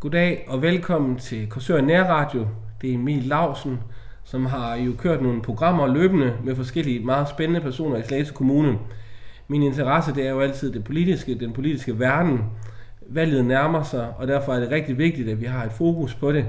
[0.00, 2.46] Goddag og velkommen til Korsør Nærradio.
[2.80, 3.80] Det er Emil Lausen,
[4.24, 8.78] som har jo kørt nogle programmer løbende med forskellige meget spændende personer i Slagelse Kommune.
[9.48, 12.40] Min interesse det er jo altid det politiske, den politiske verden.
[13.08, 16.32] Valget nærmer sig, og derfor er det rigtig vigtigt, at vi har et fokus på
[16.32, 16.46] det.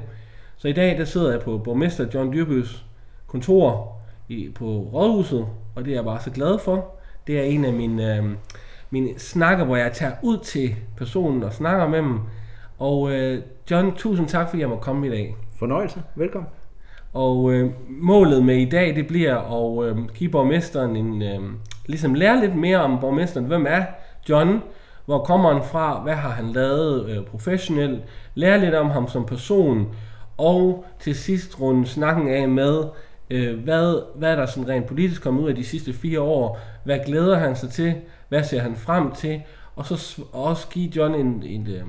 [0.57, 2.85] Så i dag der sidder jeg på borgmester John Dyrbys
[3.27, 3.97] kontor
[4.29, 6.95] i, på Rådhuset, og det er jeg bare så glad for.
[7.27, 8.23] Det er en af mine, øh,
[8.89, 12.19] mine snakker, hvor jeg tager ud til personen og snakker med dem.
[12.79, 13.41] Og øh,
[13.71, 15.35] John, tusind tak, fordi jeg må komme i dag.
[15.59, 16.03] Fornøjelse.
[16.15, 16.49] Velkommen.
[17.13, 21.39] Og øh, målet med i dag, det bliver at øh, give borgmesteren en, øh,
[21.85, 23.45] ligesom lære lidt mere om borgmesteren.
[23.45, 23.83] Hvem er
[24.29, 24.61] John?
[25.05, 26.03] Hvor kommer han fra?
[26.03, 28.03] Hvad har han lavet øh, professionelt?
[28.35, 29.95] Lære lidt om ham som person.
[30.37, 32.83] Og til sidst runde snakken af med,
[33.29, 36.59] øh, hvad, hvad er der sådan rent politisk kommet ud af de sidste fire år?
[36.83, 37.95] Hvad glæder han sig til?
[38.29, 39.41] Hvad ser han frem til?
[39.75, 41.83] Og så også give John en, en øh,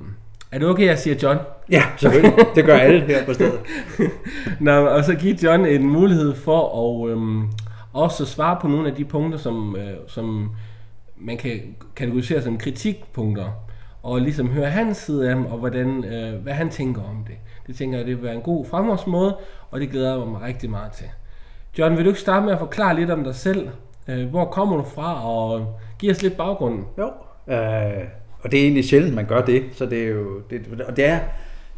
[0.52, 1.38] er det okay, jeg siger John?
[1.70, 2.46] Ja, selvfølgelig.
[2.54, 3.60] Det gør alle her på stedet.
[4.60, 7.48] Nå, og så give John en mulighed for at øhm,
[7.92, 10.50] også svare på nogle af de punkter, som, øh, som
[11.16, 11.60] man kan
[11.96, 13.46] kategorisere som kritikpunkter.
[14.02, 17.34] Og ligesom høre hans side af dem, og hvordan, øh, hvad han tænker om det.
[17.66, 19.36] Det tænker jeg, det vil være en god fremgangsmåde,
[19.70, 21.06] og det glæder jeg mig rigtig meget til.
[21.78, 23.68] John, vil du ikke starte med at forklare lidt om dig selv?
[24.08, 26.84] Øh, hvor kommer du fra, og give os lidt baggrunden?
[26.98, 27.12] Jo,
[27.54, 28.04] øh,
[28.42, 31.04] og det er egentlig sjældent, man gør det, så det er jo, det, og det
[31.04, 31.18] er,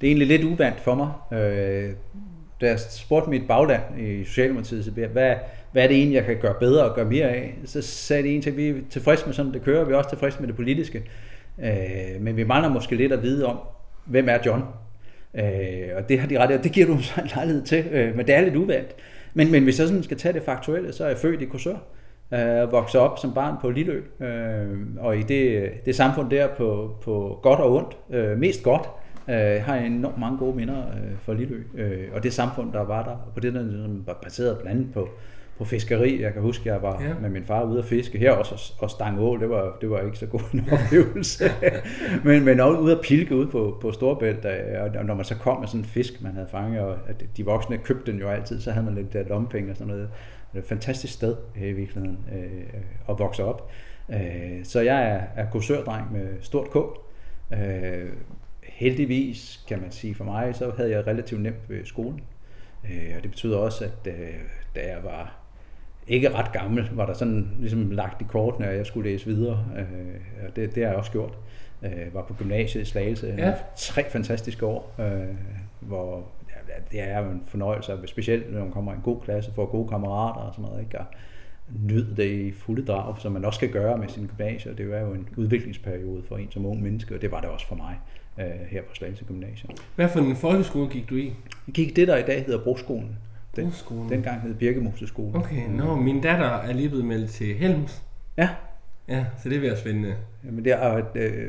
[0.01, 1.39] det er egentlig lidt uvandt for mig.
[1.41, 1.91] Øh,
[2.61, 5.35] da jeg spurgte mit bagland i Socialdemokratiet, så hvad,
[5.73, 7.59] hvad er det egentlig, jeg kan gøre bedre og gøre mere af?
[7.65, 10.11] Så sagde de en ting, vi er tilfredse med sådan, det kører, vi er også
[10.11, 11.03] tilfredse med det politiske.
[11.63, 13.59] Øh, men vi mangler måske lidt at vide om,
[14.05, 14.63] hvem er John?
[15.35, 18.27] Øh, og det har de ret det giver du så en lejlighed til, øh, men
[18.27, 18.91] det er lidt uvandt.
[19.35, 21.73] Men, men hvis jeg sådan skal tage det faktuelle, så er jeg født i Korsør
[21.73, 22.00] øh,
[22.71, 27.39] vokset op som barn på Lillø, øh, og i det, det samfund der på, på
[27.43, 28.89] godt og ondt, øh, mest godt,
[29.29, 32.85] øh, har jeg enormt mange gode minder øh, for Lillø, øh, og det samfund, der
[32.85, 35.09] var der, og på det der, som var baseret blandt andet på,
[35.59, 36.23] på fiskeri.
[36.23, 37.15] Jeg kan huske, at jeg var ja.
[37.21, 39.41] med min far ude at fiske her også, og stang ål.
[39.41, 41.45] Det var, det var ikke så god en oplevelse.
[42.25, 44.45] men, men også ude at pilke ud på, på Storbælt,
[44.97, 47.45] og når man så kom med sådan en fisk, man havde fanget, og at de
[47.45, 50.09] voksne købte den jo altid, så havde man lidt der lompenge og sådan noget.
[50.53, 53.71] Det er et fantastisk sted i virkeligheden øh, at vokse op.
[54.09, 56.77] Øh, så jeg er, er kursørdreng med stort K.
[57.53, 58.13] Øh,
[58.63, 62.21] heldigvis, kan man sige for mig, så havde jeg relativt nemt ved skolen.
[62.85, 64.35] Øh, og det betyder også, at øh,
[64.75, 65.37] da jeg var
[66.09, 69.67] ikke ret gammel, var der sådan ligesom lagt i kortene, at jeg skulle læse videre.
[69.79, 71.39] Øh, og det, det har jeg også gjort.
[71.83, 73.35] Øh, var på gymnasiet i Slagelse.
[73.39, 73.55] Ja.
[73.77, 75.35] Tre fantastiske år, øh,
[75.81, 76.25] hvor
[76.93, 79.89] det er jo en fornøjelse, specielt når man kommer i en god klasse, får gode
[79.89, 80.99] kammerater og sådan noget, ikke?
[80.99, 81.05] Og
[81.83, 84.75] nyde det i fulde drag, som man også skal gøre med sin gymnasier.
[84.75, 87.67] Det er jo en udviklingsperiode for en som ung menneske, og det var det også
[87.67, 87.99] for mig
[88.39, 89.71] øh, her på Slagelse Gymnasium.
[89.97, 91.35] Hvad for en folkeskole gik du i?
[91.67, 93.19] Jeg gik det, der i dag hedder Broskolen.
[93.57, 94.09] Den, Broskolen?
[94.09, 95.37] Dengang hed Birkemoseskolen.
[95.37, 98.03] Okay, nå, no, min datter er lige blevet meldt til Helms.
[98.37, 98.49] Ja.
[99.09, 100.15] Ja, så det bliver spændende.
[100.45, 101.49] Jamen det er, øh,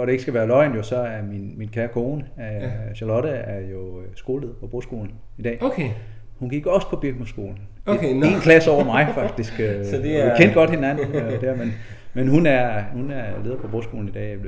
[0.00, 2.94] for at det ikke skal være løgn, jo, så er min, min kære kone, ja.
[2.94, 5.62] Charlotte, er jo øh, skoleleder på Broskolen i dag.
[5.62, 5.90] Okay.
[6.38, 7.58] Hun gik også på Birkmoskolen.
[7.86, 8.26] Okay, no.
[8.26, 9.56] En klasse over mig, faktisk.
[9.90, 10.24] så det er...
[10.24, 11.72] Vi kendte godt hinanden der, men,
[12.14, 14.30] men hun, er, hun er leder på Broskolen i dag.
[14.30, 14.38] Jeg,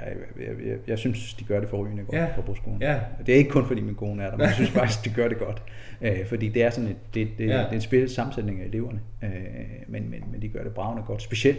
[0.00, 2.26] jeg, jeg, jeg synes, de gør det forrygende godt ja.
[2.36, 2.82] på Broskolen.
[2.82, 3.00] Ja.
[3.26, 5.28] Det er ikke kun, fordi min kone er der, men jeg synes faktisk, de gør
[5.28, 5.62] det godt.
[6.00, 7.58] Øh, fordi det er sådan et, det, det, ja.
[7.58, 9.30] det er en spil sammensætning af eleverne, øh,
[9.88, 11.22] men, men, men de gør det bravende godt.
[11.22, 11.58] Specielt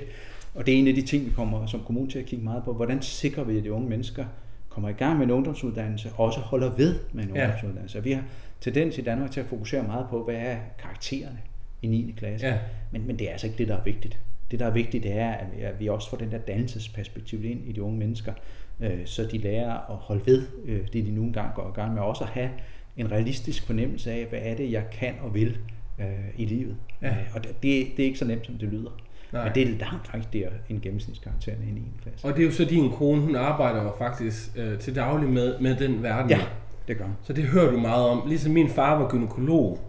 [0.56, 2.64] og det er en af de ting, vi kommer som kommune til at kigge meget
[2.64, 2.74] på.
[2.74, 4.26] Hvordan sikrer vi, at de unge mennesker
[4.70, 7.98] kommer i gang med en ungdomsuddannelse, og også holder ved med en ungdomsuddannelse.
[7.98, 8.04] Ja.
[8.04, 8.24] Vi har
[8.62, 11.40] tendens i Danmark til at fokusere meget på, hvad er karaktererne
[11.82, 12.14] i 9.
[12.18, 12.48] klasse.
[12.48, 12.58] Ja.
[12.92, 14.20] Men, men det er altså ikke det, der er vigtigt.
[14.52, 17.72] Det, der er vigtigt, det er, at vi også får den der dannelsesperspektiv ind i
[17.72, 18.34] de unge mennesker,
[18.80, 21.94] øh, så de lærer at holde ved øh, det, de nu engang går i gang
[21.94, 22.50] med, og også at have
[22.98, 25.58] en realistisk fornemmelse af, hvad er det, jeg kan og vil
[26.00, 26.06] øh,
[26.38, 26.78] i livet.
[27.02, 27.16] Ja.
[27.36, 28.92] Og det, det er ikke så nemt, som det lyder.
[29.34, 29.44] Nej.
[29.44, 32.28] Men det er langt faktisk der en gennemsnitskarakter i en klasse.
[32.28, 35.60] Og det er jo så din kone, hun arbejder jo faktisk øh, til daglig med,
[35.60, 36.30] med den verden.
[36.30, 36.40] Ja,
[36.88, 38.24] det gør Så det hører du meget om.
[38.28, 39.80] Ligesom min far var gynekolog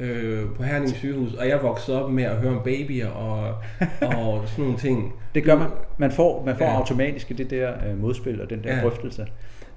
[0.00, 3.54] øh, på Herning sygehus, og jeg voksede op med at høre om babyer og,
[4.00, 5.12] og sådan nogle ting.
[5.34, 5.68] Det gør man.
[5.98, 6.76] Man får, man får ja.
[6.76, 8.82] automatisk det der øh, modspil og den der ja.
[8.82, 9.26] drøftelse.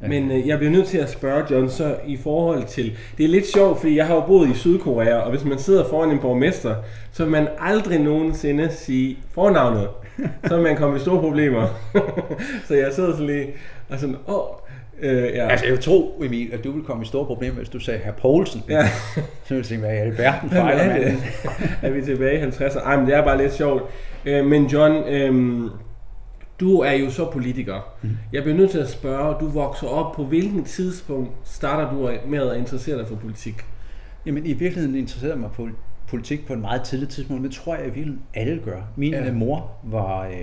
[0.08, 2.98] Men øh, jeg bliver nødt til at spørge John, så i forhold til...
[3.18, 5.90] Det er lidt sjovt, fordi jeg har jo boet i Sydkorea, og hvis man sidder
[5.90, 6.76] foran en borgmester,
[7.12, 9.88] så vil man aldrig nogensinde sige fornavnet.
[10.48, 11.68] Så vil man komme i store problemer.
[12.68, 13.48] så jeg sidder sådan lige
[13.90, 14.44] og sådan, åh,
[15.02, 15.48] Øh, ja.
[15.48, 18.14] Altså, jeg tror, Emil, at du vil komme i store problemer, hvis du sagde herr
[18.14, 18.64] Poulsen.
[18.70, 18.88] Ja.
[19.46, 21.18] Så vil jeg tænke, hvad i alverden fejler man?
[21.82, 22.80] er vi tilbage i 50'erne?
[22.80, 23.84] Ej, men det er bare lidt sjovt.
[24.26, 25.72] Øh, men John, øh,
[26.60, 27.96] du er jo så politiker.
[28.02, 28.10] Mm.
[28.34, 32.52] Jeg bliver nødt til at spørge, du vokser op, på hvilken tidspunkt starter du med
[32.52, 33.56] at interessere dig for politik?
[34.26, 35.70] Jamen i virkeligheden interesserede mig for
[36.08, 37.44] politik på et meget tidligt tidspunkt.
[37.44, 38.82] Det tror jeg i virkeligheden alle gør.
[38.96, 39.32] Min ja.
[39.32, 40.34] mor var, øh,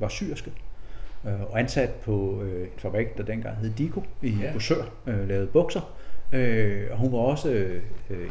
[0.00, 0.50] var syrske
[1.28, 4.52] øh, og ansat på øh, en fabrik, der dengang hed Dico i ja.
[4.52, 5.94] Bosør, øh, lavede bukser.
[6.32, 7.82] Øh, og hun var også øh,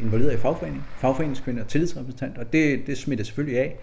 [0.02, 3.76] involveret i fagforening, fagforeningskvinde og tillidsrepræsentant, og det, det smittede selvfølgelig af.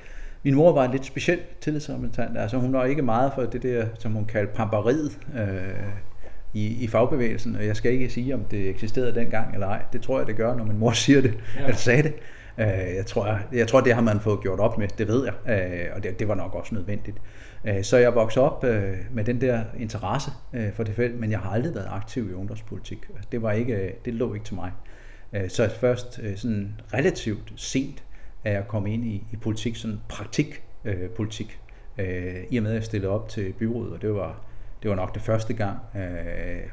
[0.43, 3.87] Min mor var en lidt speciel tillidsrepræsentant, altså hun var ikke meget for det der,
[3.99, 5.85] som hun kaldte pamperiet øh,
[6.55, 9.83] i, i fagbevægelsen, og jeg skal ikke sige, om det eksisterede dengang eller ej.
[9.93, 11.63] Det tror jeg, det gør, når min mor siger det, ja.
[11.65, 12.15] eller sagde det.
[12.59, 15.35] Øh, jeg, tror, jeg tror, det har man fået gjort op med, det ved jeg,
[15.59, 17.17] øh, og det, det var nok også nødvendigt.
[17.65, 21.31] Øh, så jeg voksede op øh, med den der interesse øh, for det felt, men
[21.31, 22.99] jeg har aldrig været aktiv i ungdomspolitik.
[23.33, 24.73] Det, var ikke, det lå ikke til mig.
[25.49, 28.05] Så først sådan relativt sent
[28.45, 31.61] er jeg kommet ind i, i politik, sådan praktikpolitik,
[32.51, 34.41] i og med at jeg stillede op til byrådet, og det var,
[34.83, 35.79] det var nok det første gang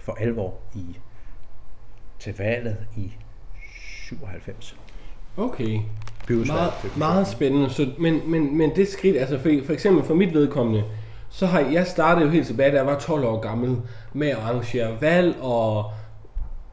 [0.02, 1.00] for alvor i,
[2.20, 3.14] til valget i
[4.08, 4.78] 97.
[5.38, 5.80] Okay.
[6.30, 7.70] Meget, meget spændende.
[7.70, 10.84] Så, men, men, men det skridt, altså for, for eksempel for mit vedkommende,
[11.30, 13.78] så har jeg startet jo helt tilbage, da jeg var 12 år gammel,
[14.14, 15.92] med at arrangere valg, og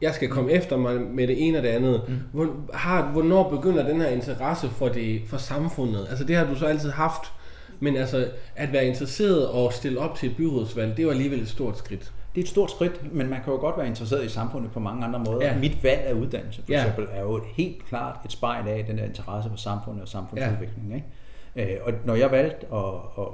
[0.01, 2.01] jeg skal komme efter mig med det ene og det andet.
[2.07, 2.15] Mm.
[2.33, 6.07] Hvor, har, hvornår begynder den her interesse for, det, for samfundet?
[6.09, 7.31] Altså det har du så altid haft,
[7.79, 11.49] men altså at være interesseret og stille op til et byrådsvalg, det var alligevel et
[11.49, 14.29] stort skridt det er et stort skridt, men man kan jo godt være interesseret i
[14.29, 15.45] samfundet på mange andre måder.
[15.45, 15.57] Ja.
[15.57, 16.79] Mit valg af uddannelse for ja.
[16.79, 20.89] eksempel er jo helt klart et spejl af den der interesse for samfundet og samfundsudvikling.
[20.89, 20.95] Ja.
[20.95, 21.73] Ikke?
[21.73, 22.83] Øh, og når jeg valgte at,
[23.17, 23.25] at,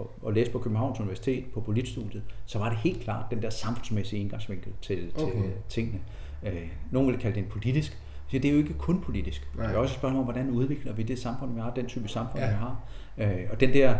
[0.00, 3.50] at, at læse på Københavns Universitet på politstudiet, så var det helt klart den der
[3.50, 5.32] samfundsmæssige indgangsvinkel til, okay.
[5.32, 6.00] til tingene.
[6.42, 7.98] Øh, nogen vil kalde det en politisk,
[8.28, 9.48] så det er jo ikke kun politisk.
[9.56, 9.66] Nej.
[9.66, 12.08] Det er også et spørgsmål om, hvordan udvikler vi det samfund, vi har, den type
[12.08, 12.48] samfund, ja.
[12.48, 12.80] vi har.
[13.18, 13.94] Øh, og den der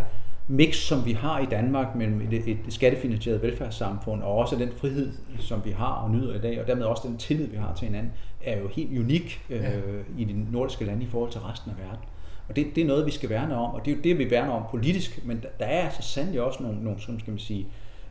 [0.48, 5.12] mix, som vi har i Danmark mellem et, et skattefinansieret velfærdssamfund, og også den frihed,
[5.38, 7.86] som vi har og nyder i dag, og dermed også den tillid, vi har til
[7.86, 8.12] hinanden,
[8.44, 9.70] er jo helt unik øh, ja.
[10.18, 12.04] i de nordiske lande i forhold til resten af verden.
[12.48, 14.30] Og det, det er noget, vi skal værne om, og det er jo det, vi
[14.30, 17.38] værner om politisk, men der, der er altså sandelig også nogle, nogle sådan skal man
[17.38, 17.66] sige,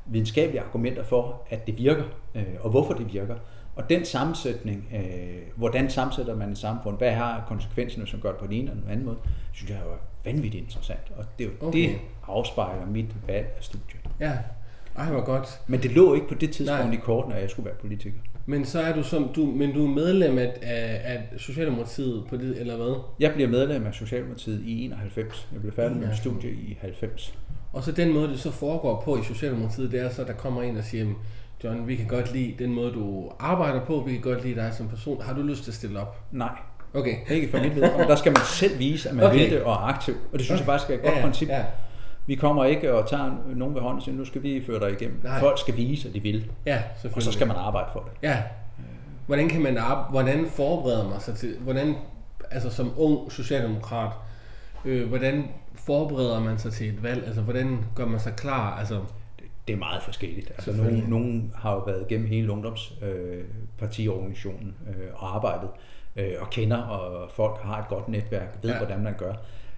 [0.05, 2.03] videnskabelige argumenter for, at det virker,
[2.35, 3.35] øh, og hvorfor det virker.
[3.77, 5.01] Og den sammensætning, øh,
[5.55, 8.81] hvordan sammensætter man et samfund, hvad har konsekvenserne, som gør det på den ene eller
[8.81, 9.17] den anden måde,
[9.53, 9.83] synes jeg er
[10.25, 11.11] vanvittigt interessant.
[11.17, 11.79] Og det er jo okay.
[11.79, 11.95] det
[12.27, 14.01] afspejler mit valg af studiet.
[14.19, 14.37] Ja,
[14.97, 15.59] ej hvor godt.
[15.67, 16.93] Men det lå ikke på det tidspunkt Nej.
[16.93, 18.19] i korten, at jeg skulle være politiker.
[18.45, 22.37] Men så er du som du, men du er medlem af, af, af Socialdemokratiet på
[22.37, 23.01] det, eller hvad?
[23.19, 25.47] Jeg bliver medlem af Socialdemokratiet i 91.
[25.53, 27.37] Jeg blev færdig med studie i 90.
[27.73, 30.61] Og så den måde, det så foregår på i Socialdemokratiet, det er så, der kommer
[30.61, 31.05] en og siger,
[31.63, 34.73] John, vi kan godt lide den måde, du arbejder på, vi kan godt lide dig
[34.73, 35.21] som person.
[35.21, 36.21] Har du lyst til at stille op?
[36.31, 36.57] Nej.
[36.93, 37.15] Okay.
[37.29, 38.07] Ikke for mit vedkommende.
[38.07, 39.37] Der skal man selv vise, at man okay.
[39.37, 40.13] vil det og er aktiv.
[40.33, 40.67] Og det synes okay.
[40.67, 41.49] jeg faktisk er et godt ja, princip.
[41.49, 41.63] Ja.
[42.25, 44.91] Vi kommer ikke og tager nogen ved hånden og siger, nu skal vi føre dig
[44.91, 45.19] igennem.
[45.23, 45.39] Nej.
[45.39, 46.51] Folk skal vise, at de vil.
[46.65, 46.81] Ja,
[47.15, 48.27] og så skal man arbejde for det.
[48.27, 48.43] Ja.
[49.25, 51.95] Hvordan kan man arbejde, hvordan forbereder man sig til, hvordan,
[52.51, 54.11] altså som ung socialdemokrat,
[54.85, 57.23] øh, hvordan forbereder man sig til et valg?
[57.27, 58.79] Altså hvordan gør man sig klar?
[58.79, 58.99] Altså,
[59.67, 60.49] det er meget forskelligt.
[60.49, 65.69] Altså, nogen, nogen har jo været gennem hele ungdomspartiorganisationen øh, øh, og arbejdet
[66.15, 68.77] øh, og kender, og folk har et godt netværk, ved ja.
[68.77, 69.33] hvordan man gør.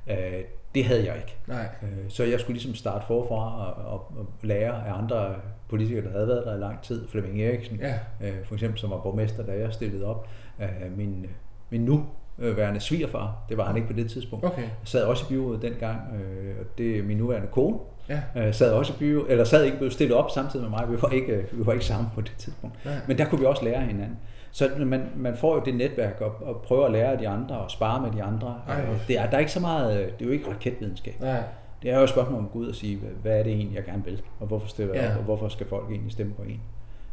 [0.09, 0.43] Øh,
[0.75, 1.35] det havde jeg ikke.
[1.47, 1.67] Nej.
[1.83, 5.35] Øh, så jeg skulle ligesom starte forfra og, og, og lære af andre
[5.69, 7.07] politikere, der havde været der i lang tid.
[7.07, 7.99] Flemming Eriksen, ja.
[8.21, 10.27] øh, for eksempel, som var borgmester, da jeg stillede op.
[10.59, 11.25] Øh, min,
[11.69, 12.05] min nu
[12.37, 14.45] værende svigerfar, det var han ikke på det tidspunkt.
[14.45, 14.67] Okay.
[14.83, 17.77] Sad også i byrådet dengang, øh, og det er min nuværende kone.
[18.09, 18.21] Ja.
[18.35, 20.91] Øh, sad også i by, eller sad ikke blevet stillet op samtidig med mig.
[20.91, 22.75] Vi var ikke, vi var ikke sammen på det tidspunkt.
[22.85, 22.91] Ja.
[23.07, 24.17] Men der kunne vi også lære hinanden.
[24.51, 27.57] Så man, man får jo det netværk og, og prøver at lære af de andre
[27.57, 28.61] og spare med de andre.
[28.67, 28.85] Ej.
[29.07, 31.15] Det er, der er ikke så meget, det er jo ikke raketvidenskab.
[31.19, 31.43] Nej.
[31.81, 33.75] Det er jo et spørgsmål om at gå ud og sige, hvad er det egentlig,
[33.75, 35.11] jeg gerne vil, og hvorfor stiller ja.
[35.11, 36.61] op, og hvorfor skal folk egentlig stemme på en.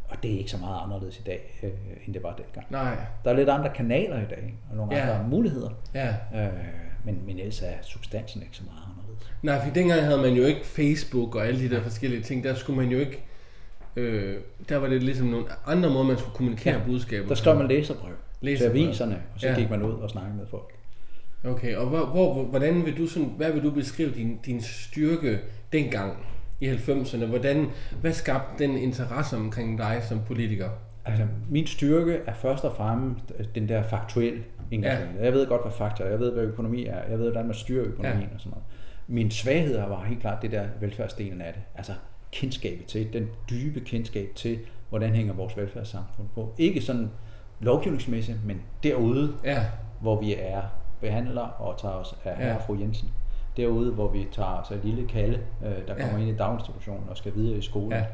[0.08, 1.70] Og det er ikke så meget anderledes i dag, øh,
[2.06, 2.66] end det var dengang.
[2.70, 2.96] Nej.
[3.24, 5.02] Der er lidt andre kanaler i dag, og nogle ja.
[5.02, 5.70] andre muligheder.
[5.94, 6.08] Ja.
[6.34, 6.48] Øh,
[7.04, 8.95] men, men ellers er substansen ikke så meget.
[9.46, 12.44] Nej, for dengang havde man jo ikke Facebook og alle de der forskellige ting.
[12.44, 13.24] Der skulle man jo ikke...
[13.96, 14.36] Øh,
[14.68, 17.28] der var det ligesom nogle andre måder, man skulle kommunikere ja, budskaber.
[17.28, 19.54] Der skrev man læserbrev, læserbrev til aviserne, og så ja.
[19.54, 20.72] gik man ud og snakkede med folk.
[21.44, 25.38] Okay, og hvor, hvor, hvordan vil du sådan, hvad vil du beskrive din, din styrke
[25.72, 26.16] dengang
[26.60, 27.24] i 90'erne?
[27.24, 27.66] Hvordan,
[28.00, 30.68] hvad skabte den interesse omkring dig som politiker?
[31.04, 35.18] Altså, min styrke er først og fremmest den der faktuelle indgangsvinkel.
[35.18, 35.24] Ja.
[35.24, 36.08] Jeg ved godt, hvad fakta er.
[36.08, 37.02] Jeg ved, hvad økonomi er.
[37.10, 38.34] Jeg ved, hvordan man styrer økonomien ja.
[38.34, 38.64] og sådan noget.
[39.06, 41.62] Min svaghed var helt klart det der velfærdsdelen af det.
[41.74, 41.92] Altså
[42.32, 44.58] kendskabet til, den dybe kendskab til,
[44.88, 46.54] hvordan hænger vores velfærdssamfund på.
[46.58, 47.10] Ikke sådan
[47.60, 49.64] lovgivningsmæssigt, men derude, ja.
[50.00, 50.62] hvor vi er
[51.00, 52.56] behandler og tager os af herre ja.
[52.56, 53.08] fru Jensen.
[53.56, 56.02] derude, hvor vi tager så et lille kalde, øh, der Ja.
[56.02, 57.96] kommer ind i daginstitutionen og skal videre i skole.
[57.96, 58.04] Ja.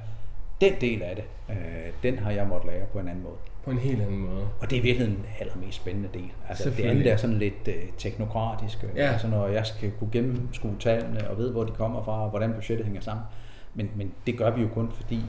[0.60, 1.56] Den del af det, øh,
[2.02, 3.34] den har jeg måttet lære på en anden måde.
[3.64, 4.44] På en helt anden måde.
[4.60, 6.30] Og det er virkelig den allermest spændende del.
[6.48, 8.84] Altså det andet er sådan lidt øh, teknokratisk.
[8.84, 9.12] øh, Ja.
[9.12, 12.52] Altså når jeg skal kunne gennemskue tallene og ved, hvor de kommer fra, og hvordan
[12.52, 13.24] budgettet hænger sammen.
[13.74, 15.20] Men, men det gør vi jo kun fordi,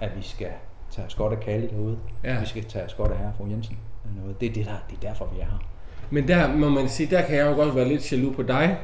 [0.00, 0.48] at vi skal
[0.90, 1.98] tage os godt af Kalle derude.
[2.24, 2.40] Ja.
[2.40, 3.78] Vi skal tage os godt af herre fru Jensen.
[4.04, 4.40] eller noget.
[4.40, 5.64] Det er, det, der, det er derfor, vi er her.
[6.10, 8.78] Men der må man sige, der kan jeg jo godt være lidt jaloux på dig,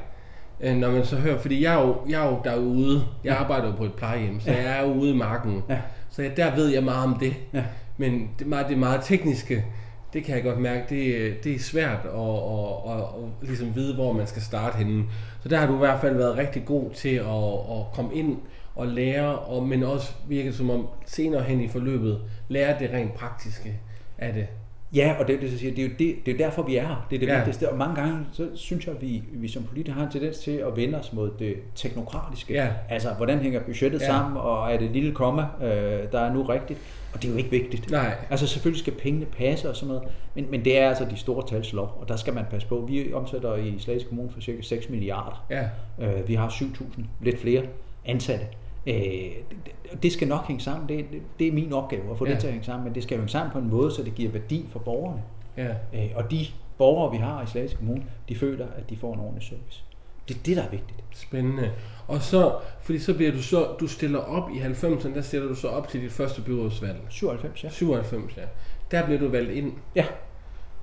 [0.61, 3.67] øh, når man så hører, fordi jeg er jo, jeg er jo derude, jeg arbejder
[3.67, 5.79] jo på et plejehjem, så jeg er jo ude i marken, Ja.
[6.11, 7.35] så jeg, der ved jeg meget om det.
[7.53, 7.65] Ja.
[7.97, 9.65] Men det meget, det meget tekniske,
[10.13, 13.95] det kan jeg godt mærke, det, det er svært at, at, at, at ligesom vide,
[13.95, 15.05] hvor man skal starte henne.
[15.43, 18.37] Så der har du i hvert fald været rigtig god til at, at komme ind
[18.75, 23.15] og lære, og, men også virke som om senere hen i forløbet, lære det rent
[23.15, 23.81] praktiske
[24.19, 24.47] af det.
[24.95, 26.87] Ja, og det, det, jeg siger, det, er jo det, det er derfor, vi er
[26.87, 27.07] her.
[27.11, 27.37] Det er det Ja.
[27.37, 27.71] vigtigste.
[27.71, 30.51] Og mange gange, så synes jeg, at vi, vi som politikere har en tendens til
[30.51, 32.55] at vende os mod det teknokratiske.
[32.55, 32.69] Ja.
[32.89, 34.07] Altså, hvordan hænger budgettet ja.
[34.07, 36.81] sammen, og er det lille komma, øh, der er nu rigtigt?
[37.17, 37.91] Og det er jo ikke vigtigt.
[37.91, 38.15] Nej.
[38.31, 41.47] Altså, selvfølgelig skal pengene passe og sådan noget, men, men det er altså de store
[41.47, 42.85] tals lov, og der skal man passe på.
[42.89, 45.47] Vi omsætter i Slagelse Kommune for cirka 6 milliarder.
[45.51, 45.69] Ja,
[46.07, 47.63] Øh, vi har 7.000, lidt flere
[48.05, 48.47] ansatte.
[48.87, 50.89] Øh, det, det skal nok hænge sammen.
[50.89, 52.33] Det, det, det er min opgave at få Ja.
[52.33, 54.03] det til at hænge sammen, men det skal jo hænge sammen på en måde, så
[54.03, 55.23] det giver værdi for borgerne.
[55.57, 55.69] ja.
[55.95, 56.47] Øh, og de
[56.79, 59.83] borgere, vi har i Slagelse Kommune, de føler, at de får en ordentlig service.
[60.29, 60.99] Det er det, der er vigtigt.
[61.15, 61.71] Spændende.
[62.09, 65.55] Og så, fordi så bliver du så, du stiller op i 90'erne, der stiller du
[65.55, 66.97] så op til dit første byrådsvalg.
[67.09, 67.69] 97, ja.
[67.69, 68.43] 97, ja.
[68.91, 69.73] Der bliver du valgt ind.
[69.95, 70.05] Ja,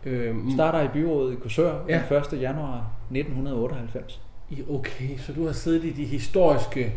[0.05, 2.01] Øhm, starter i byrådet i Korsør Ja.
[2.09, 2.41] den 1.
[2.41, 4.21] januar 1998.
[4.49, 6.93] i, okay, så du har siddet i de historiske,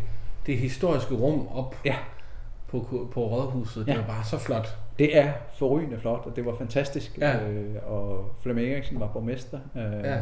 [0.47, 1.97] det historiske rum op Ja,
[2.69, 3.87] på, på rådhuset.
[3.87, 3.99] Det Ja.
[3.99, 4.79] var bare så flot.
[4.99, 7.19] det er forrygende flot, og det var fantastisk.
[7.19, 7.49] Ja.
[7.49, 9.59] Øh, og Flemming Eriksen var borgmester.
[9.77, 10.17] Øh, Ja.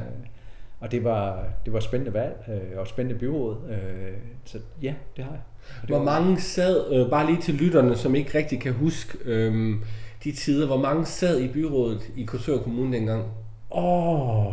[0.85, 3.57] Og det var, det var spændende valg, øh, og spændende byråd.
[3.71, 4.13] Øh,
[4.45, 5.41] så ja, det har jeg.
[5.77, 8.73] Og det Hvor var- mange sad, øh, bare lige til lytterne, som ikke rigtig kan
[8.73, 9.83] huske øhm,
[10.25, 13.25] de tider, hvor mange sad i byrådet i Korsør Kommune dengang?
[13.71, 14.53] Åh,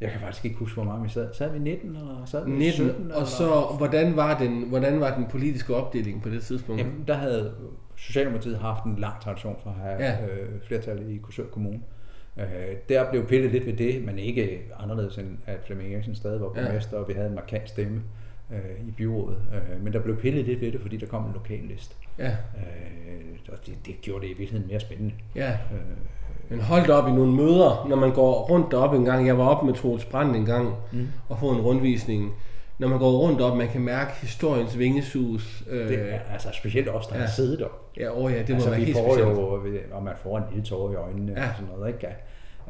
[0.00, 1.28] jeg kan faktisk ikke huske, hvor mange vi sad.
[1.34, 2.72] Sad vi 19 eller sad vi 19.
[2.72, 3.02] 17?
[3.02, 3.14] Eller?
[3.16, 6.80] Og så, hvordan var, den, hvordan var den politiske opdeling på det tidspunkt?
[6.80, 7.52] Jamen, der havde
[7.96, 10.26] Socialdemokratiet haft en lang tradition for at have ja.
[10.26, 11.76] øh, flertal i Korsør Kommune.
[11.76, 11.95] Øh,
[12.88, 16.52] der blev pillet lidt ved det, men ikke anderledes end at Flemming Eriksen stadig var
[16.56, 16.62] Ja.
[16.64, 18.02] borgmester, og vi havde en markant stemme
[18.52, 19.38] øh, i byrådet.
[19.54, 21.94] Øh, men der blev pillet lidt ved det, fordi der kom en lokal liste.
[22.18, 25.12] Ja, Øh, og det, det gjorde det i virkeligheden mere spændende.
[25.34, 25.50] ja.
[25.50, 25.78] Øh,
[26.50, 29.26] Men hold da op i nogle møder, når man går rundt deroppe en gang.
[29.26, 31.06] Jeg var oppe med Troels Brandt en gang Mm.
[31.28, 32.32] og få en rundvisning.
[32.78, 35.62] Når man går rundt op, man kan mærke historiens vingesus.
[35.70, 37.20] Øh, det er altså specielt os, der ja.
[37.20, 37.90] har siddet op.
[37.96, 39.30] ja, åh ja, det må altså, være vi helt får specielt.
[39.38, 41.42] jo, og man får en lille tårer i øjnene Ja.
[41.48, 42.06] og sådan noget, ikke?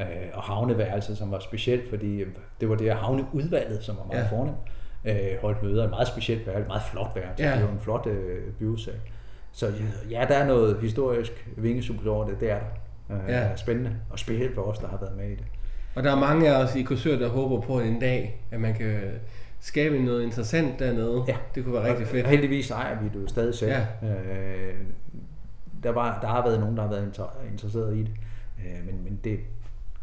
[0.00, 2.28] Øh, og havneværelset, som var specielt, fordi øh,
[2.60, 4.36] det var det havneudvalget, som var meget Ja.
[4.36, 4.56] fornemt,
[5.04, 5.84] øh, holdt møder.
[5.84, 7.44] Et meget specielt værelse, et meget flot værelse.
[7.44, 7.54] Ja.
[7.54, 8.94] Det var en flot øh, byhussag.
[9.52, 9.72] Så
[10.10, 12.58] ja, der er noget historisk vingesus over det, det er
[13.08, 13.16] der.
[13.16, 13.56] Øh, ja.
[13.56, 15.44] Spændende, og specielt for os, der har været med i det.
[15.94, 18.74] Og der er mange af os i Korsør, der håber på en dag, at man
[18.74, 19.00] kan
[19.60, 21.24] skabe noget interessant dernede.
[21.28, 21.36] Ja.
[21.54, 22.26] Det kunne være rigtig Og fedt.
[22.26, 23.72] heldigvis ejer vi det jo stadig selv.
[23.72, 24.08] Ja.
[24.08, 24.74] Øh,
[25.82, 28.10] der, var, der har været nogen, der har været inter- interesseret i det,
[28.58, 29.38] øh, men, men det,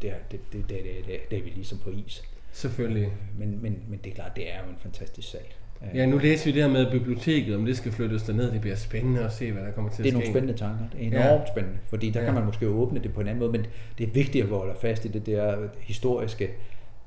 [0.02, 2.22] det, er- det, det, det, det, det, er vi ligesom på is.
[2.52, 3.12] Selvfølgelig.
[3.38, 5.40] Men, men, men det er klart, det er jo en fantastisk sag.
[5.82, 8.52] Øh, Ja, nu læser vi det her med biblioteket, om det skal flyttes derned.
[8.52, 10.32] Det bliver spændende at se, hvad der kommer til det er at nogle ske.
[10.32, 10.84] spændende tanker.
[10.92, 11.26] Det er Ja.
[11.34, 12.26] enormt spændende, fordi der Ja.
[12.26, 13.66] kan man måske åbne det på en anden måde, men
[13.98, 16.50] det er vigtigt at holde fast i det der historiske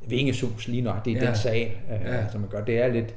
[0.07, 1.05] vingesus lige nok.
[1.05, 1.23] Det er Ja.
[1.23, 1.27] ja.
[1.29, 2.15] den sag, øh, Ja.
[2.15, 2.29] ja.
[2.31, 2.63] som man gør.
[2.63, 3.15] Det er lidt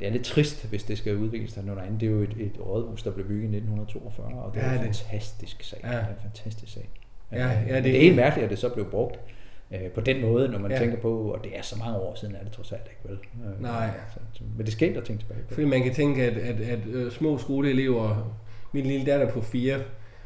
[0.00, 2.00] det er lidt trist, hvis det skal udvikle sig noget andet.
[2.00, 4.70] Det er jo et, et rådhus, der blev bygget i 1942, og det Ja, er
[4.72, 5.80] en det- fantastisk sag.
[5.82, 5.88] Ja.
[5.88, 6.88] Det er en fantastisk sag.
[7.32, 9.18] Ja, Øh, ja, det- det er helt mærkeligt, at det så blev brugt
[9.72, 10.76] øh, på den måde, når man Ja.
[10.76, 10.82] ja.
[10.82, 13.18] tænker på, og det er så mange år siden, er det trods alt ikke vel?
[13.54, 13.90] Øh, Nej.
[14.14, 15.54] Så, så, men det skægt at tænke tilbage på.
[15.54, 18.36] Fordi man kan tænke, at, at, at øh, små skoleelever,
[18.72, 19.78] min lille datter på fire,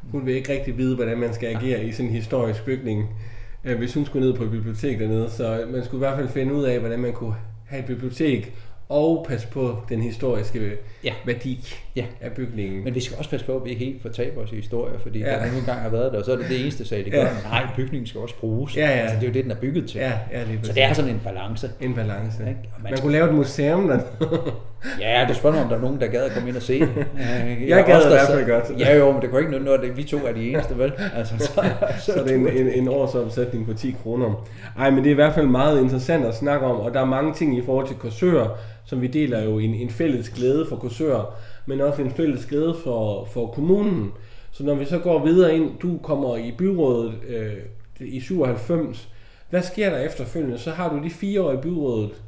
[0.02, 3.08] hun vil ikke rigtig vide, hvordan man skal agere i sådan en historisk bygning,
[3.64, 5.30] øh, hvis hun skulle ned på et bibliotek dernede.
[5.30, 7.34] Så man skulle i hvert fald finde ud af, hvordan man kunne
[7.66, 8.54] have et bibliotek
[8.88, 11.14] og passe på den historiske Ja.
[11.26, 12.04] værdi Ja.
[12.20, 12.84] af bygningen.
[12.84, 15.18] Men vi skal også passe på, at vi ikke helt fortaber os i historie, fordi
[15.18, 15.32] Ja.
[15.34, 15.38] ja.
[15.44, 17.18] der nogle gange har været der, og så er det det eneste sag, det gør.
[17.18, 17.24] Ja.
[17.24, 17.30] Ja.
[17.50, 18.76] Nej, bygningen skal også bruges.
[18.76, 18.96] Ja, ja.
[18.96, 19.98] Altså, det er jo det, den er bygget til.
[20.00, 21.70] Ja, ja, lige Så det er sådan en balance.
[21.80, 22.42] en balance.
[22.48, 22.50] Ikke?
[22.50, 23.98] Og man Man skal- kunne lave et museum der.
[25.00, 26.80] Ja, du spørger mig, om der er nogen, der gad at komme ind og se
[26.80, 26.88] det.
[26.98, 28.80] Øh, Jeg gad os, i der hvert sad- fald godt.
[28.80, 30.92] Ja, jo, men det kunne ikke nytte noget, at vi to er de eneste, vel?
[31.16, 31.64] Altså, så,
[32.12, 34.46] Så det er en, en, en årsomsætning på 10 kroner.
[34.78, 37.04] Ej, men det er i hvert fald meget interessant at snakke om, og der er
[37.04, 40.76] mange ting i forhold til Korsør, som vi deler jo en, en fælles glæde for
[40.76, 44.12] Korsør, men også en fælles glæde for, for kommunen.
[44.50, 47.56] Så når vi så går videre ind, du kommer i byrådet øh,
[48.00, 49.08] i 97,
[49.50, 50.58] hvad sker der efterfølgende?
[50.58, 52.22] Så har du de fire år i byrådet.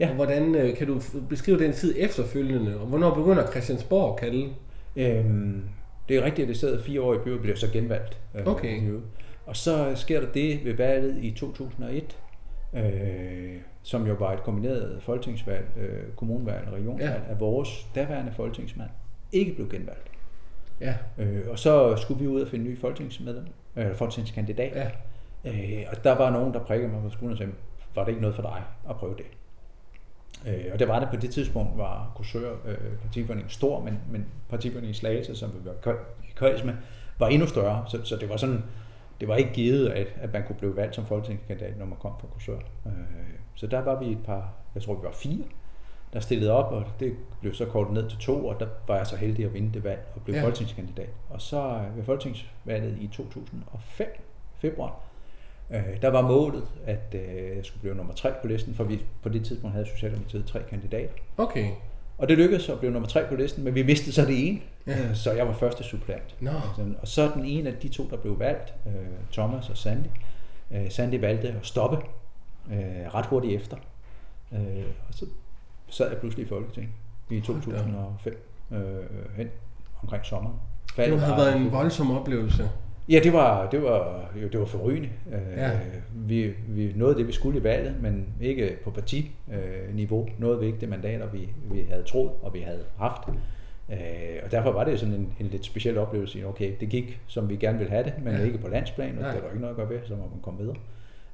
[0.00, 0.08] Ja.
[0.08, 4.48] Og hvordan øh, kan du beskrive den tid efterfølgende, og hvornår begynder Christiansborg at kalde?
[4.96, 5.62] Øhm,
[6.08, 8.18] det er rigtigt, at det sad fire år i byrådet, blev så genvalgt.
[8.34, 8.82] Øh, okay.
[9.46, 12.16] Og så sker der det ved valget i 2001,
[12.74, 12.82] øh,
[13.86, 17.32] som jo var et kombineret folketingsvalg, øh, kommunvalg og regionvalg, ja.
[17.32, 18.90] af vores daværende folketingsmand
[19.32, 20.10] ikke blev genvalgt.
[20.80, 20.94] Ja.
[21.18, 24.72] Øh, og så skulle vi ud og finde ny folketingsmedlem, øh, folketingskandidat.
[24.74, 24.90] Ja.
[25.50, 27.52] Øh, og der var nogen, der prikkede mig på skulderen og sagde,
[27.94, 29.26] var det ikke noget for dig at prøve det?
[30.46, 34.26] Øh, og det var det på det tidspunkt, var Kursør øh, partiforeningen stor, men, men
[34.48, 35.92] partiforeningen Slagelse, som vi var
[36.24, 36.74] i kreds med,
[37.18, 37.84] var endnu større.
[37.88, 38.62] Så, så det var sådan,
[39.20, 42.12] det var ikke givet, at, at man kunne blive valgt som folketingskandidat, når man kom
[42.20, 42.58] fra Kursør.
[42.86, 42.92] Øh,
[43.56, 45.44] så der var vi et par, jeg tror vi var fire,
[46.12, 49.06] der stillede op, og det blev så kortet ned til to, og der var jeg
[49.06, 50.44] så heldig at vinde det valg og blive ja.
[50.44, 51.08] folketingskandidat.
[51.30, 54.08] Og så ved folketingsvalget i 2005,
[54.58, 55.00] februar,
[55.70, 59.02] øh, der var målet, at øh, jeg skulle blive nummer tre på listen, for vi
[59.22, 61.12] på det tidspunkt havde Socialdemokratiet tre kandidater.
[61.36, 61.70] Okay.
[62.18, 64.60] Og det lykkedes at blive nummer tre på listen, men vi mistede så det ene,
[64.86, 65.14] ja.
[65.14, 66.36] så jeg var første suppleant.
[66.40, 66.50] No.
[67.02, 68.92] Og så den ene af de to, der blev valgt, øh,
[69.32, 70.06] Thomas og Sandy.
[70.70, 71.98] Øh, Sandy valgte at stoppe
[72.70, 73.76] øh, ret hurtigt efter.
[74.52, 75.26] Øh, og så
[75.88, 76.92] sad jeg pludselig i Folketinget
[77.30, 78.78] i 2005 øh,
[79.36, 79.48] hen
[80.02, 80.56] omkring sommeren.
[80.96, 82.70] Det har været en voldsom oplevelse.
[83.08, 85.08] Ja, det var, det var, jo, det var forrygende.
[85.32, 85.70] Øh, ja.
[86.14, 90.28] Vi, vi nåede det, vi skulle i valget, men ikke på partiniveau.
[90.38, 93.28] Nåede vi ikke det mandater, vi, vi havde troet, og vi havde haft.
[93.90, 93.96] Øh,
[94.44, 96.46] og derfor var det sådan en, en lidt speciel oplevelse.
[96.46, 98.44] Okay, det gik, som vi gerne ville have det, men ja.
[98.44, 99.32] ikke på landsplan, og ja.
[99.32, 100.76] det var ikke noget at gøre ved, så må man komme videre.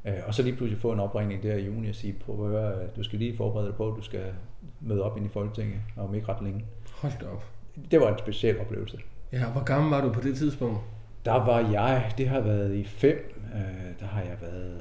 [0.05, 2.51] Øh, og så lige pludselig få en opringning der i juni og sige, prøv at
[2.51, 4.25] høre, du skal lige forberede dig på, at du skal
[4.81, 6.65] møde op ind i Folketinget om ikke ret længe.
[6.93, 7.45] Hold da op.
[7.91, 8.99] Det var en speciel oplevelse.
[9.33, 10.79] Ja, hvor gammel var du på det tidspunkt?
[11.25, 14.81] Der var jeg, det har været i fem, øh, der har jeg været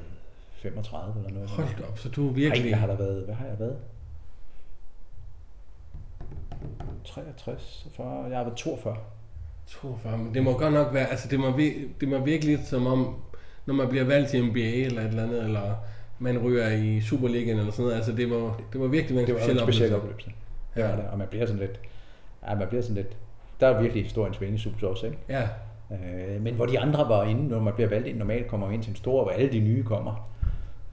[0.52, 1.50] 35 eller noget.
[1.50, 2.64] Hold da op, så du er virkelig...
[2.64, 3.76] Ej, jeg har der været, hvad har jeg været?
[7.04, 8.96] 63, 40, jeg har været 42.
[9.66, 11.58] 42, men det må godt nok være, altså det må,
[12.00, 13.16] det må virkelig som om,
[13.66, 15.74] når man bliver valgt til NBA eller et eller andet, eller
[16.18, 19.36] man ryger i Superligaen eller sådan noget, altså det må, det må virkelig en speciel
[19.36, 19.50] oplevelse.
[19.50, 20.30] Det var en speciel oplevelse.
[20.76, 21.10] Ja, ja.
[21.12, 21.80] Og man bliver sådan lidt,
[22.48, 23.16] ja, man bliver sådan lidt,
[23.60, 25.18] der er virkelig historiens vingesus også, ikke?
[25.28, 25.48] Ja.
[25.90, 28.82] Øh, men hvor de andre var inde, når man bliver valgt ind, normalt kommer ind
[28.82, 30.28] til en stor, hvor alle de nye kommer.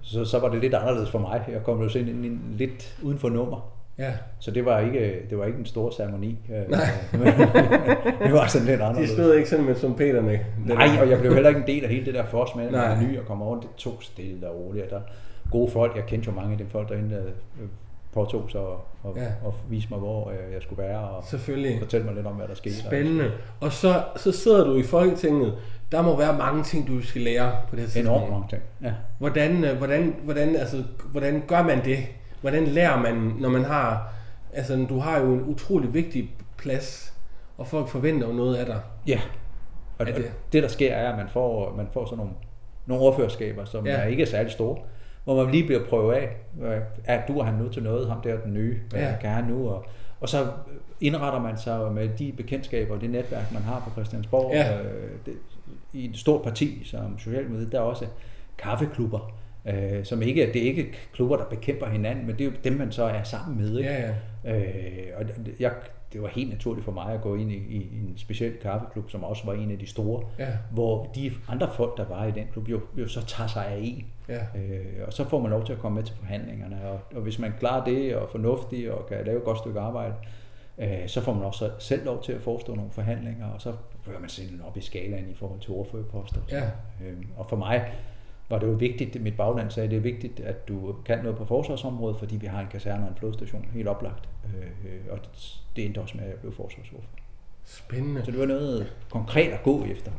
[0.01, 1.43] Så, så var det lidt anderledes for mig.
[1.47, 3.78] Jeg kom jo ind, ind lidt uden for nummer.
[3.99, 4.13] Ja.
[4.39, 6.39] Så det var ikke, det var ikke en stor ceremoni.
[6.49, 6.79] Øh, Nej.
[8.23, 9.09] det var sådan lidt anderledes.
[9.09, 10.39] De stod ikke sådan med trompeterne.
[10.65, 13.01] Nej, og jeg blev heller ikke en del af hele det der fors med, at
[13.01, 13.63] ny og kommer rundt.
[13.63, 14.89] Det tog stille og roligt.
[14.89, 14.99] Der
[15.51, 17.21] gode folk, jeg kendte jo mange af de folk derinde, der
[17.61, 17.67] øh,
[18.13, 19.27] påtog sig og, og, ja.
[19.43, 21.79] og vise mig, hvor øh, jeg skulle være, og Selvfølgelig.
[21.79, 22.75] fortælle mig lidt om, hvad der skete.
[22.75, 23.31] Spændende.
[23.59, 25.53] Og så, så sidder du i Folketinget.
[25.91, 28.17] Der må være mange ting, du skal lære på det her tidspunkt.
[28.17, 28.93] Enormt mange ting, ja.
[29.19, 31.97] Hvordan, hvordan, hvordan, altså, hvordan gør man det?
[32.41, 34.13] Hvordan lærer man, når man har...
[34.53, 37.13] Altså, du har jo en utrolig vigtig plads,
[37.57, 38.81] og folk forventer jo noget af dig.
[39.07, 39.19] Ja,
[39.97, 40.31] og det, det?
[40.53, 42.33] det der sker er, at man får, man får sådan nogle,
[42.85, 43.91] nogle overførskaber, som ja.
[43.91, 44.77] er ikke er særlig store
[45.23, 46.29] hvor man lige bliver prøvet af,
[47.05, 49.15] at du han nu til noget, ham der den nye, hvad ja.
[49.21, 49.85] kan han nu, og,
[50.19, 50.47] og så
[51.01, 54.81] indretter man sig med de bekendtskaber og det netværk, man har på Christiansborg, ja.
[54.81, 55.33] øh, det,
[55.93, 58.05] i et stort parti som Socialdemokratiet, der er også
[58.57, 59.31] kaffeklubber,
[59.65, 62.73] øh, som ikke, det er ikke klubber, der bekæmper hinanden, men det er jo dem,
[62.73, 63.77] man så er sammen med.
[63.77, 63.89] Ikke?
[63.89, 64.55] Ja, ja.
[64.55, 65.25] Øh, og
[65.59, 65.71] jeg,
[66.13, 69.23] det var helt naturligt for mig at gå ind i, i, en speciel kaffeklub, som
[69.23, 70.47] også var en af de store, ja.
[70.71, 73.77] hvor de andre folk, der var i den klub, jo, jo så tager sig af
[73.81, 74.05] en.
[74.29, 74.41] Ja.
[74.59, 77.39] Øh, og så får man lov til at komme med til forhandlingerne, og, og hvis
[77.39, 80.13] man klarer det, og er fornuftig, og kan lave et godt stykke arbejde,
[80.77, 83.73] øh, så får man også selv lov til at forestå nogle forhandlinger, og så
[84.05, 86.41] bør man simpelthen op i skalaen i forhold til ordførerposter.
[86.51, 86.63] Ja.
[87.05, 87.91] Øh, og for mig
[88.49, 91.45] var det jo vigtigt, mit bagland sagde, det er vigtigt, at du kan noget på
[91.45, 94.29] forsvarsområdet, fordi vi har en kaserne og en flodstation, helt oplagt.
[94.45, 95.19] Øh, og
[95.75, 97.23] det endte også med, at jeg blev forsvarsordfører.
[97.65, 98.25] Spændende.
[98.25, 100.11] Så det var noget konkret at gå efter.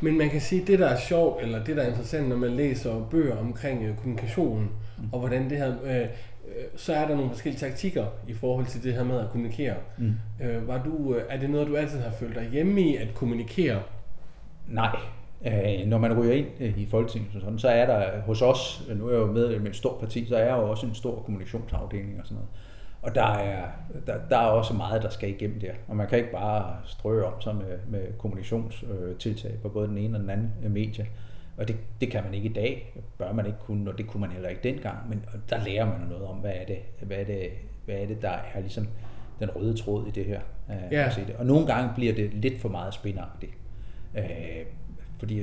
[0.00, 2.36] Men man kan sige, at det der er sjovt, eller det der er interessant, når
[2.36, 5.04] man læser bøger omkring øh, kommunikationen, mm.
[5.12, 6.06] og hvordan det her, øh, øh,
[6.76, 9.74] så er der nogle forskellige taktikker i forhold til det her med at kommunikere.
[9.98, 10.14] Mm.
[10.42, 13.14] Øh, var du, øh, er det noget, du altid har følt dig hjemme i, at
[13.14, 13.82] kommunikere?
[14.68, 14.96] Nej,
[15.46, 19.08] Øh, når man ryger ind øh, i Folketinget, sådan, så er der hos os, nu
[19.08, 21.22] er jeg jo med med et stort parti, så er jeg jo også en stor
[21.22, 22.48] kommunikationsafdeling og sådan noget.
[23.02, 23.68] Og der er,
[24.06, 25.72] der, der er også meget, der skal igennem der.
[25.88, 30.16] Og man kan ikke bare strø om sig med, med kommunikationstiltag på både den ene
[30.16, 31.06] og den anden øh, medie.
[31.56, 34.20] Og det, det kan man ikke i dag, bør man ikke kunne, og det kunne
[34.20, 35.08] man heller ikke dengang.
[35.08, 37.48] Men der lærer man noget om, hvad er det, hvad er det,
[37.84, 38.88] hvad er det der er ligesom
[39.40, 40.40] den røde tråd i det her.
[40.90, 41.10] Ja.
[41.38, 43.52] Og nogle gange bliver det lidt for meget spændagtigt.
[45.18, 45.42] Fordi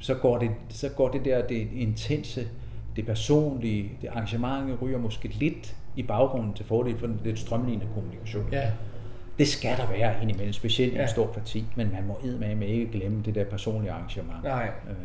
[0.00, 2.48] så går det, så går det der, det intense,
[2.96, 7.86] det personlige, det arrangement ryger måske lidt i baggrunden til fordel for den lidt strømlignende
[7.94, 8.48] kommunikation.
[8.52, 8.72] Ja.
[9.38, 11.04] Det skal der være indimellem, specielt i Ja.
[11.04, 14.42] et stort parti, men man må med ikke glemme det der personlige arrangement.
[14.44, 14.70] Nej.
[14.88, 14.96] Øh,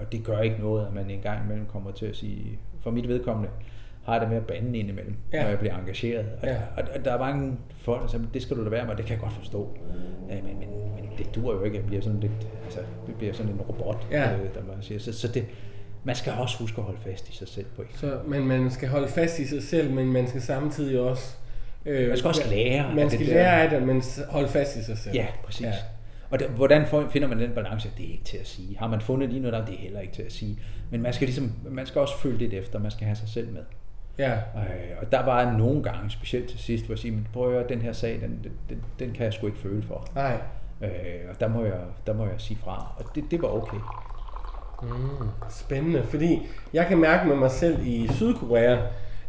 [0.00, 2.90] og det gør ikke noget, at man en gang imellem kommer til at sige, for
[2.90, 3.50] mit vedkommende,
[4.08, 5.36] har jeg det med at bande indimellem, Ja.
[5.36, 5.42] ja.
[5.42, 6.26] når jeg bliver engageret.
[6.42, 6.56] Og, Ja.
[6.76, 9.04] og, og der er mange folk, der siger, det skal du da være med, det
[9.04, 9.78] kan jeg godt forstå.
[10.28, 12.32] Ja, men, men, men det dur jo ikke, jeg bliver sådan lidt,
[12.64, 14.32] altså, det bliver sådan en robot, Ja.
[14.32, 15.00] øh, der man siger.
[15.00, 15.44] Så, så det,
[16.04, 17.88] man skal også huske at holde fast i sig selv på en.
[17.94, 21.36] Så, men man skal holde fast i sig selv, men man skal samtidig også...
[21.86, 23.32] Øh, Man skal også lære Man det skal der.
[23.34, 25.14] lære af det, men holde fast i sig selv.
[25.14, 25.66] Ja, præcis.
[25.66, 25.72] Ja.
[26.30, 27.90] Og der, hvordan finder man den balance?
[27.98, 28.78] Det er ikke til at sige.
[28.78, 30.58] Har man fundet lige noget, der det er heller ikke til at sige.
[30.90, 33.52] Men man skal, ligesom, man skal også følge lidt efter, man skal have sig selv
[33.52, 33.60] med.
[34.18, 34.32] Ja.
[34.32, 37.52] Øh, og der var nogle gange, specielt til sidst, hvor jeg siger, men prøv at
[37.52, 40.06] høre, den her sag, den, den, den, den kan jeg sgu ikke føle for.
[40.14, 40.40] Nej.
[40.82, 40.88] Øh,
[41.30, 42.92] og der må, jeg, der må jeg sige fra.
[42.98, 43.78] Og det, det var okay.
[44.82, 48.76] Mm, spændende, fordi jeg kan mærke med mig selv i Sydkorea,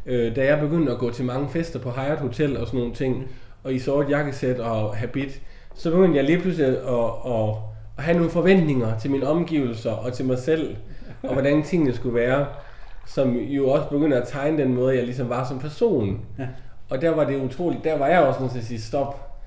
[0.05, 2.95] øh, da jeg begyndte at gå til mange fester på Hyatt Hotel og sådan nogle
[2.95, 3.27] ting,
[3.63, 5.41] og i sort jakkesæt og habit,
[5.73, 7.49] så begyndte jeg lige pludselig at, at,
[7.97, 10.75] at have nogle forventninger til mine omgivelser og til mig selv,
[11.23, 12.45] og hvordan tingene skulle være,
[13.09, 16.25] som jo også begyndte at tegne den måde, jeg ligesom var som person.
[16.39, 16.47] Ja.
[16.89, 19.39] Og der var det utroligt, der var jeg også nødt til at sige stop.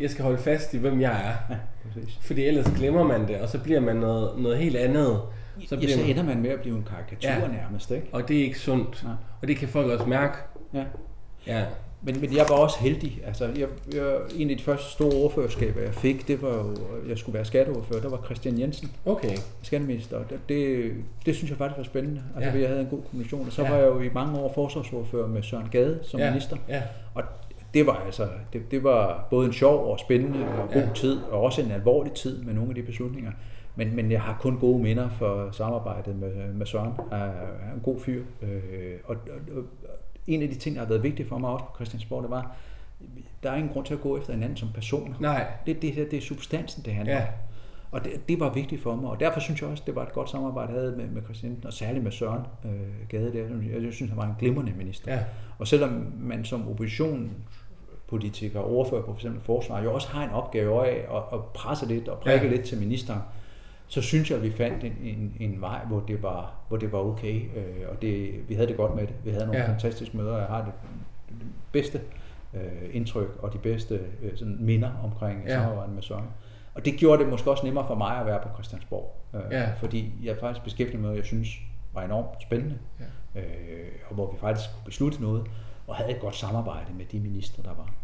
[0.00, 1.54] Jeg skal holde fast i, hvem jeg er.
[1.54, 1.58] Ja,
[1.92, 2.18] præcis.
[2.20, 5.20] Fordi ellers glemmer man det, og så bliver man noget, noget helt andet.
[5.68, 7.40] Så, ja, bliver så man, ender man med at blive en karikatur Ja.
[7.40, 7.46] ja.
[7.62, 8.06] nærmest, ikke?
[8.12, 9.04] og det er ikke sundt.
[9.04, 9.12] Nej.
[9.42, 10.34] Og det kan folk også mærke.
[10.74, 10.84] Ja.
[11.46, 11.64] Ja.
[12.04, 13.22] Men, men jeg var også heldig.
[13.26, 16.76] Altså, jeg, jeg, en af de første store ordførerskaber, jeg fik, det var jo,
[17.08, 18.00] jeg skulle være skatteordfører.
[18.00, 19.36] Der var Christian Jensen, Okay.
[19.62, 20.18] skatteminister.
[20.30, 20.92] Det, det,
[21.26, 22.22] det synes jeg faktisk var spændende.
[22.36, 22.58] Altså, Ja.
[22.60, 23.46] jeg havde en god kommunikation.
[23.46, 23.70] Og så Ja.
[23.70, 26.30] var jeg jo i mange år forsvarsordfører med Søren Gade som ja.
[26.30, 26.56] minister.
[26.68, 26.82] Ja.
[27.14, 27.22] Og
[27.74, 30.88] det var altså, det, det var både en sjov og spændende og god Ja.
[30.94, 33.30] tid, og også en alvorlig tid med nogle af de beslutninger.
[33.76, 36.92] Men, men jeg har kun gode minder for samarbejdet med, med Søren.
[37.12, 38.22] Han er en god fyr.
[38.42, 38.50] Øh,
[39.04, 39.16] og,
[39.56, 39.62] og
[40.26, 42.56] en af de ting, der har været vigtigt for mig også på Christiansborg, det var,
[43.42, 45.14] der er ingen grund til at gå efter hinanden som personer.
[45.20, 45.46] Nej.
[45.66, 47.20] Det, det, her, det er substansen, det handler Ja.
[47.20, 47.26] om.
[47.90, 50.12] Og det, det var vigtigt for mig, og derfor synes jeg også, det var et
[50.12, 52.70] godt samarbejde, jeg havde med, med Christian, og særligt med Søren øh,
[53.08, 53.72] Gade der.
[53.72, 55.12] Jeg, jeg synes, han var en glimrende minister.
[55.12, 55.20] Ja.
[55.58, 59.26] Og selvom man som oppositionspolitiker og ordfører på f.eks.
[59.42, 62.50] forsvar jo også har en opgave af at, at presse lidt og prikke ja.
[62.52, 63.20] lidt til ministeren,
[63.94, 66.92] så synes jeg, at vi fandt en, en, en vej, hvor det var, hvor det
[66.92, 69.14] var okay, øh, og det, vi havde det godt med det.
[69.24, 69.68] Vi havde nogle Ja.
[69.68, 70.72] fantastiske møder, og jeg har det,
[71.28, 72.00] det bedste
[72.54, 72.60] øh,
[72.92, 75.50] indtryk og de bedste øh, sådan minder omkring Ja.
[75.54, 76.24] samarbejdet med Søren.
[76.74, 79.72] Og det gjorde det måske også nemmere for mig at være på Christiansborg, øh, Ja.
[79.80, 81.48] fordi jeg faktisk beskæftigede mig med, jeg synes
[81.92, 82.78] var enormt spændende,
[83.34, 83.40] Ja.
[83.40, 85.46] øh, og hvor vi faktisk kunne beslutte noget,
[85.86, 87.94] og havde et godt samarbejde med de ministre, der var.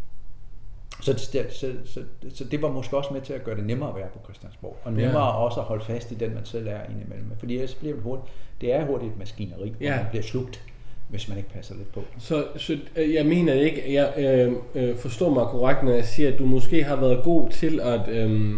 [1.03, 2.00] Så, det- så, så, så,
[2.35, 4.76] så det var måske også med til at gøre det nemmere at være på Christiansborg,
[4.85, 5.44] og nemmere Ja.
[5.44, 7.31] også at holde fast i den, man selv er indimellem.
[7.38, 8.29] Fordi ellers bliver det hurtigt,
[8.61, 9.92] det er hurtigt et maskineri, Ja.
[9.92, 10.61] og man bliver slugt,
[11.09, 12.03] hvis man ikke passer lidt på.
[12.18, 16.33] Så, så øh, jeg mener ikke, jeg øh, øh, forstår mig korrekt, når jeg siger,
[16.33, 18.55] at du måske har været god til at øh,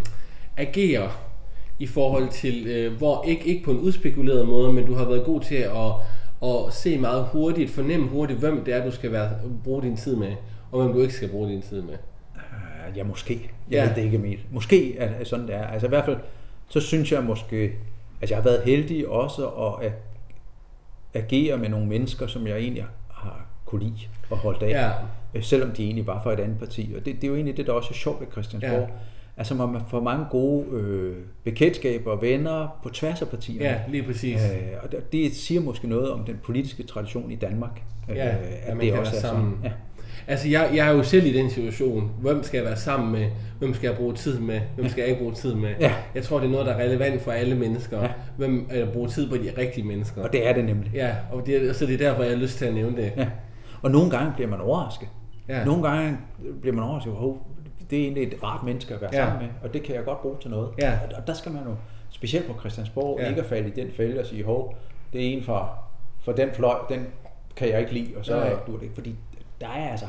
[0.56, 1.10] agere
[1.78, 5.24] i forhold til, øh, hvor ikke, ikke på en udspekuleret måde, men du har været
[5.24, 5.92] god til at,
[6.48, 9.30] at se meget hurtigt, fornemme hurtigt, hvem det er, du skal være,
[9.64, 10.32] bruge din tid med,
[10.72, 11.94] og hvem du ikke skal bruge din tid med.
[12.96, 13.50] Ja, måske.
[13.70, 13.88] Jeg Ja.
[13.88, 14.52] ved det ikke helt.
[14.52, 15.66] Måske er det sådan, det er.
[15.66, 16.16] Altså i hvert fald,
[16.68, 17.72] så synes jeg måske,
[18.20, 19.92] at jeg har været heldig også at
[21.14, 24.68] agere med nogle mennesker, som jeg egentlig har kunne lide og holdt af.
[24.70, 24.90] Ja.
[25.34, 26.92] Øh, Selvom de egentlig var fra et andet parti.
[26.98, 28.72] Og det, det er jo egentlig det, der også er sjovt ved Christiansborg.
[28.72, 28.86] Ja.
[29.36, 33.64] Altså man får mange gode øh, bekendtskaber og venner på tværs af partierne.
[33.64, 34.40] Ja, lige præcis.
[34.52, 37.82] Øh, og det- det siger måske noget om den politiske tradition i Danmark.
[38.10, 39.58] øh, Ja, at man kan være sammen.
[39.64, 39.72] Ja.
[40.26, 42.10] Altså, jeg, jeg er jo selv i den situation.
[42.20, 43.26] Hvem skal jeg være sammen med?
[43.58, 44.60] Hvem skal jeg bruge tid med?
[44.74, 45.70] Hvem skal jeg ikke bruge tid med?
[45.80, 45.94] Ja.
[46.14, 48.02] Jeg tror, det er noget, der er relevant for alle mennesker.
[48.02, 48.08] Ja.
[48.36, 50.22] Hvem øh, bruger tid på de rigtige mennesker?
[50.22, 50.90] Og det er det nemlig.
[50.94, 53.12] Ja, og det, så det er derfor, jeg har lyst til at nævne det.
[53.16, 53.26] Ja.
[53.82, 55.08] Og nogle gange bliver man overrasket.
[55.48, 55.58] Ja.
[55.58, 55.64] Ja.
[55.64, 56.18] Nogle gange
[56.60, 57.46] bliver man overrasket, hov,
[57.90, 59.18] det er egentlig et rart menneske at være Ja.
[59.20, 59.26] ja.
[59.26, 60.68] sammen med, og det kan jeg godt bruge til noget.
[60.78, 60.98] Ja.
[61.18, 61.74] Og- der skal man jo,
[62.10, 63.24] specielt på Christiansborg, Ja.
[63.24, 63.30] ja.
[63.30, 64.76] ikke at falde i den fælde og sige, hov,
[65.12, 65.68] det er en fra,
[66.24, 67.06] for den fløj, den
[67.56, 68.52] kan jeg ikke lide, og så Nej.
[68.66, 68.94] du det ikke.
[68.94, 69.14] Fordi
[69.62, 70.06] der er altså,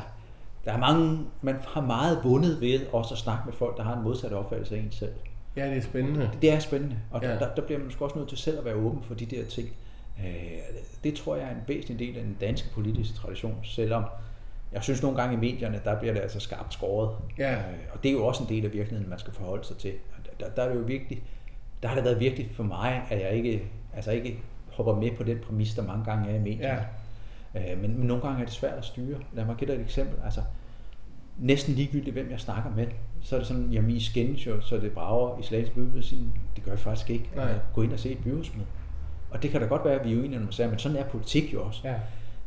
[0.64, 3.96] der er mange, man har meget vundet ved også at snakke med folk, der har
[3.96, 5.12] en modsat opfattelse af en selv.
[5.56, 6.30] Ja, det er spændende.
[6.42, 7.28] Det er spændende, og Ja.
[7.38, 9.68] der, der bliver man også nødt til selv at være åben for de der ting.
[10.20, 10.24] Øh,
[11.04, 14.04] Det tror jeg er en væsentlig del af den danske politiske tradition, selvom
[14.72, 17.10] jeg synes nogle gange i medierne, der bliver det altså skarpt skåret.
[17.38, 17.52] Ja.
[17.54, 17.58] Øh,
[17.94, 19.92] Og det er jo også en del af virkeligheden, man skal forholde sig til.
[20.40, 21.22] Der, der er det jo vigtigt,
[21.82, 23.62] der har det været vigtigt for mig, at jeg ikke,
[23.96, 24.38] altså ikke
[24.72, 26.74] hopper med på den præmis, der mange gange er i medierne.
[26.74, 26.78] Ja.
[27.56, 29.18] Øh, Men, men nogle gange er det svært at styre.
[29.32, 30.16] Lad mig give dig et eksempel.
[30.24, 30.40] Altså,
[31.38, 32.86] næsten ligegyldigt, hvem jeg snakker med,
[33.20, 36.30] så er det sådan, jamen I skændes jo, så det brager i Slagelse byrådsmøde.
[36.56, 37.30] Det gør jeg faktisk ikke.
[37.36, 37.54] Nej.
[37.74, 38.66] Gå ind og se et byrådsmøde.
[39.30, 41.04] Og det kan da godt være, at vi er uenige om sagen, men sådan er
[41.04, 41.80] politik jo også.
[41.88, 41.94] Ja.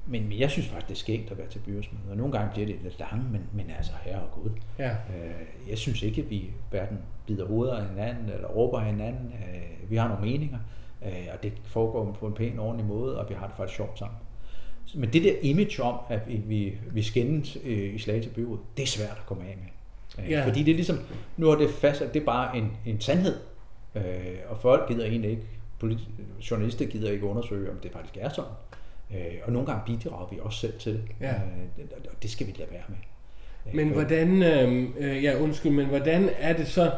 [0.08, 2.16] men, men jeg synes faktisk, det er skægt at være til byrådsmøder.
[2.16, 4.50] Nogle gange bliver det lidt langt, men, men altså herre og gud.
[4.80, 4.90] Ja.
[4.90, 9.34] Øh, jeg synes ikke, at vi hverken bider hovedet af hinanden eller råber af hinanden.
[9.34, 10.60] Øh, vi har nogle meninger,
[11.06, 14.00] øh, og det foregår på en pæn, ordentlig måde, og vi har det faktisk sjovt
[14.00, 14.18] sammen.
[14.96, 18.88] Men det der image om, at vi, vi, skændes øh, i Slagelse byråd, det er
[18.88, 20.26] svært at komme af med.
[20.26, 20.46] Øh, Ja.
[20.48, 21.00] Fordi det er ligesom,
[21.38, 23.36] nu er det fast, at det er bare en, en sandhed.
[23.96, 24.02] Øh,
[24.50, 25.44] og folk gider egentlig ikke,
[25.84, 26.10] politi-
[26.52, 28.52] journalister gider ikke undersøge, om det faktisk er sådan.
[29.16, 31.02] Øh, og nogle gange bidrager vi også selv til det.
[31.22, 31.34] Ja.
[31.34, 32.98] Øh, og det skal vi lade være med.
[33.68, 36.92] Øh, Men hvordan, øh, øh, ja undskyld, men hvordan er det så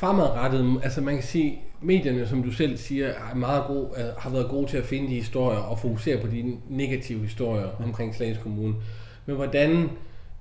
[0.00, 0.80] fremadrettet?
[0.82, 4.48] Altså man kan sige, medierne, som du selv siger, er meget gode, øh, har været
[4.48, 8.74] gode til at finde de historier og fokusere på de negative historier omkring Slagelse Kommune.
[9.26, 9.90] Men hvordan,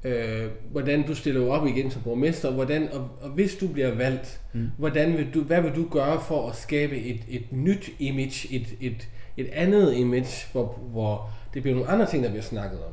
[0.04, 4.41] øh, hvordan du stiller op igen som borgmester, hvordan, og, og hvis du bliver valgt,
[4.54, 4.69] mm.
[4.78, 8.67] hvordan vil du, hvad vil du gøre for at skabe et, et nyt image, et,
[8.82, 12.91] et, et andet image, hvor, hvor det bliver nogle andre ting, der bliver snakket om?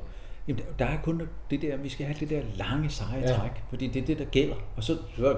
[0.48, 3.32] Jamen, der- er kun det der, vi skal have det der lange, seje ja.
[3.32, 4.54] træk, fordi det er det, der gælder.
[4.76, 5.36] Og så, så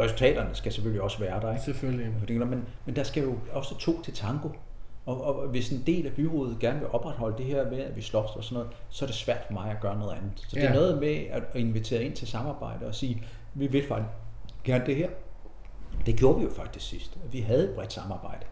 [0.00, 1.64] resultaterne skal selvfølgelig også være der, ikke?
[1.64, 2.46] Selvfølgelig.
[2.48, 4.48] Men, men der skal jo også to til tango.
[5.06, 8.02] Og, og hvis en del af byrådet gerne vil opretholde det her med, at vi
[8.02, 10.32] slås og sådan noget, så er det svært for mig at gøre noget andet.
[10.36, 10.68] Så det Ja.
[10.68, 13.24] er noget med at, invitere ind til samarbejde og sige,
[13.54, 14.08] vi vil faktisk
[14.64, 15.08] gerne det her.
[16.06, 17.18] Det gjorde vi jo faktisk sidst.
[17.32, 18.44] Vi havde et bredt samarbejde.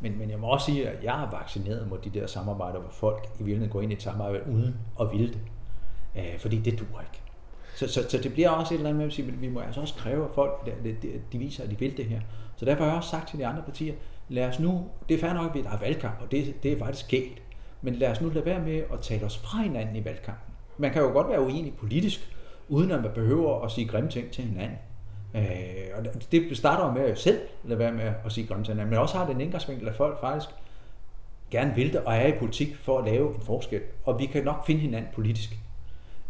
[0.00, 2.90] Men, men jeg må også sige, at jeg har vaccineret mod de der samarbejder, hvor
[2.90, 5.38] folk i virkeligheden går ind i et samarbejde uden at ville det.
[6.16, 7.20] Øh, fordi det duer ikke.
[7.74, 9.60] Så, så, så det bliver også et eller andet med at sige, at vi må
[9.60, 12.20] altså også kræve af folk, at de, de viser, at de vil det her.
[12.56, 13.94] Så derfor har jeg også sagt til de andre partier,
[14.28, 16.78] lad os nu, det er fair nok, at der er valgkamp, og det, det er
[16.78, 17.42] faktisk galt,
[17.82, 20.54] men lad os nu lade være med at tale os fra hinanden i valgkampen.
[20.78, 22.30] Man kan jo godt være uenig politisk,
[22.68, 24.78] uden at man behøver at sige grimme ting til hinanden.
[25.34, 25.42] Øh,
[25.94, 28.74] og det starter jo med at selv lade være med at sige grimme ting til
[28.74, 30.50] hinanden, men også har den indgangsvinkel, at folk faktisk
[31.50, 33.80] gerne vil det og er i politik for at lave en forskel.
[34.04, 35.58] Og vi kan nok finde hinanden politisk.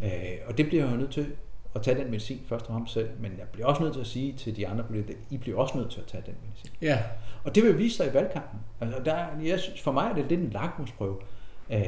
[0.00, 0.08] Øh,
[0.46, 1.26] og det bliver jeg jo nødt til
[1.74, 4.06] at tage den medicin først og fremmest selv, men jeg bliver også nødt til at
[4.06, 6.70] sige til de andre politikere, I bliver også nødt til at tage den medicin.
[6.82, 6.98] Ja,
[7.44, 8.60] Og det vil vise sig i valgkampen.
[8.80, 11.16] Altså, der, er- jeg synes, for mig er det lidt en lakmusprøve.
[11.70, 11.80] Øh,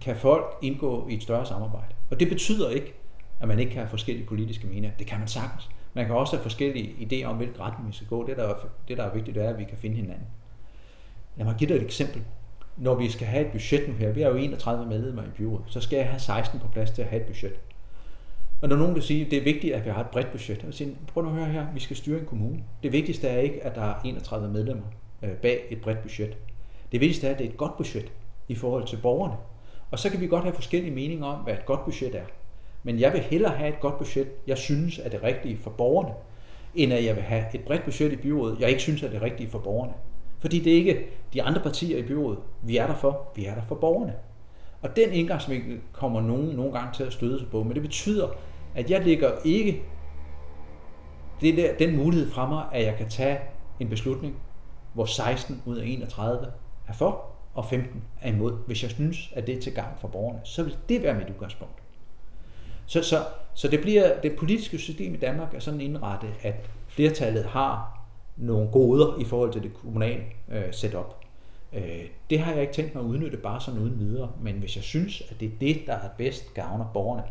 [0.00, 1.94] kan folk indgå i et større samarbejde?
[2.10, 2.94] Og det betyder ikke,
[3.40, 4.90] at man ikke kan have forskellige politiske meninger.
[4.98, 5.68] Det kan man sagtens.
[5.94, 8.26] Man kan også have forskellige idéer om, hvilken retning vi skal gå.
[8.26, 8.54] Det, der er,
[8.88, 10.26] det, der er vigtigt, det er, at vi kan finde hinanden.
[11.36, 12.22] Lad mig give dig et eksempel.
[12.78, 15.64] Når vi skal have et budget nu her, vi er jo 31 medlemmer i byrådet,
[15.66, 17.52] så skal jeg have 16 på plads til at have et budget.
[18.62, 20.64] Og når nogen, vil sige, at det er vigtigt, at vi har et bredt budget.
[20.70, 22.62] så siger, prøv nu at høre her, vi skal styre en kommune.
[22.82, 24.84] Det vigtigste er ikke, at der er 31 medlemmer
[25.22, 26.36] øh, bag et bredt budget.
[26.92, 28.12] Det vigtigste er, at det er et godt budget
[28.48, 29.34] i forhold til borgerne.
[29.90, 32.24] Og så kan vi godt have forskellige meninger om, hvad et godt budget er.
[32.82, 36.12] Men jeg vil hellere have et godt budget, jeg synes er det rigtige for borgerne,
[36.74, 39.22] end at jeg vil have et bredt budget i byrådet, jeg ikke synes er det
[39.22, 39.92] rigtige for borgerne.
[40.40, 43.54] Fordi det er ikke de andre partier i byrådet, vi er der for, vi er
[43.54, 44.14] der for borgerne.
[44.82, 48.28] Og den indgangsvinkel kommer nogen nogle gange til at støde sig på, men det betyder,
[48.74, 49.82] at jeg ligger ikke
[51.40, 53.38] det der, den mulighed fra mig, at jeg kan tage
[53.80, 54.36] en beslutning,
[54.94, 56.46] hvor 16 ud af 31
[56.88, 57.24] er for,
[57.54, 58.58] og 15 er imod.
[58.66, 61.30] Hvis jeg synes, at det er til gavn for borgerne, så vil det være mit
[61.30, 61.82] udgangspunkt.
[62.86, 63.16] Så, så,
[63.54, 67.97] så det bliver det politiske system i Danmark er sådan indrettet, at flertallet har
[68.38, 70.22] nogle goder i forhold til det kommunale
[70.52, 71.14] øh, setup.
[71.72, 74.76] Øh, det har jeg ikke tænkt mig at udnytte bare sådan uden videre, men hvis
[74.76, 77.22] jeg synes, at det er det, der er bedst gavner borgerne,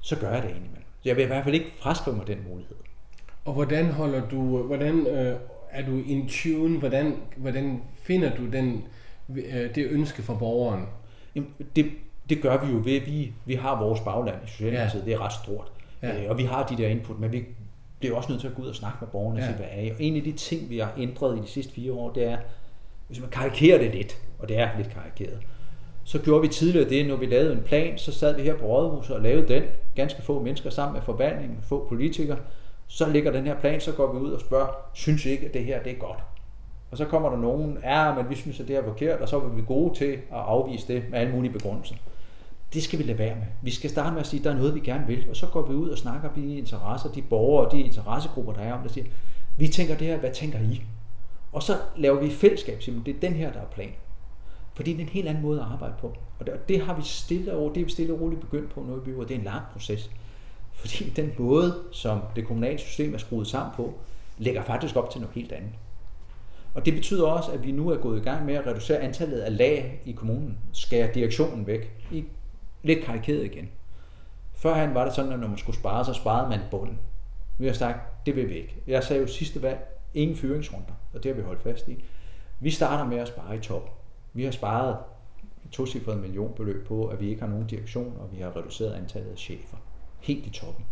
[0.00, 0.84] så gør jeg det indimellem.
[1.02, 2.76] Så jeg vil i hvert fald ikke fraskrive mig den mulighed.
[3.44, 5.36] Og hvordan holder du, hvordan øh,
[5.70, 8.84] er du in tune, hvordan, hvordan finder du den,
[9.36, 10.84] øh, det ønske fra borgeren?
[11.34, 11.86] Jamen, det,
[12.28, 15.06] det gør vi jo ved, vi, vi har vores bagland i Socialdemokratiet, Ja.
[15.06, 15.72] det er ret stort.
[16.02, 16.22] Ja.
[16.24, 17.44] Øh, og vi har de der input, men vi
[17.98, 19.46] bliver også nødt til at gå ud og snakke med borgerne og Ja.
[19.46, 19.90] sige, hvad er I?
[19.90, 22.36] Og en af de ting, vi har ændret i de sidste fire år, det er,
[23.06, 25.38] hvis man karikerer det lidt, og det er lidt karikeret,
[26.04, 28.66] så gjorde vi tidligere det, når vi lavede en plan, så sad vi her på
[28.66, 29.62] Rådhuset og lavede den,
[29.94, 32.36] ganske få mennesker sammen med forvaltningen, få politikere,
[32.86, 35.54] så ligger den her plan, så går vi ud og spørger, synes I ikke, at
[35.54, 36.18] det her det er godt?
[36.90, 39.36] Og så kommer der nogen, ja, men vi synes, at det er forkert, og så
[39.36, 41.94] er vi gode til at afvise det med alle mulige begrundelser.
[42.74, 43.46] Det skal vi lade være med.
[43.62, 45.46] Vi skal starte med at sige, at der er noget, vi gerne vil, og så
[45.46, 48.72] går vi ud og snakker med de interesser, de borgere og de interessegrupper, der er
[48.72, 49.06] om, der siger,
[49.58, 50.82] vi tænker det her, hvad tænker I?
[51.52, 53.92] Og så laver vi fællesskab, siger, det er den her, der er plan.
[54.74, 56.14] Fordi det er en helt anden måde at arbejde på.
[56.38, 58.70] Og det, og det har vi stille over, det er vi stille og roligt begyndt
[58.70, 59.28] på nu i byrådet.
[59.28, 60.10] Det er en lang proces.
[60.72, 63.94] Fordi den måde, som det kommunale system er skruet sammen på,
[64.38, 65.70] lægger faktisk op til noget helt andet.
[66.74, 69.38] Og det betyder også, at vi nu er gået i gang med at reducere antallet
[69.38, 70.58] af lag i kommunen.
[70.72, 71.92] Skære direktionen væk.
[72.12, 72.24] I
[72.84, 73.68] lidt karikeret igen.
[74.54, 76.98] Førhen var det sådan, at når man skulle spare, så sparede man bunden.
[77.58, 78.82] Vi har sagt, det vil vi ikke.
[78.86, 79.78] Jeg sagde jo sidste valg,
[80.14, 82.04] ingen fyringsrunder, og det har vi holdt fast i.
[82.60, 83.90] Vi starter med at spare i top.
[84.32, 84.96] Vi har sparet
[85.72, 89.38] tocifret millionbeløb på, at vi ikke har nogen direktion, og vi har reduceret antallet af
[89.38, 89.76] chefer.
[90.20, 90.84] Helt i toppen.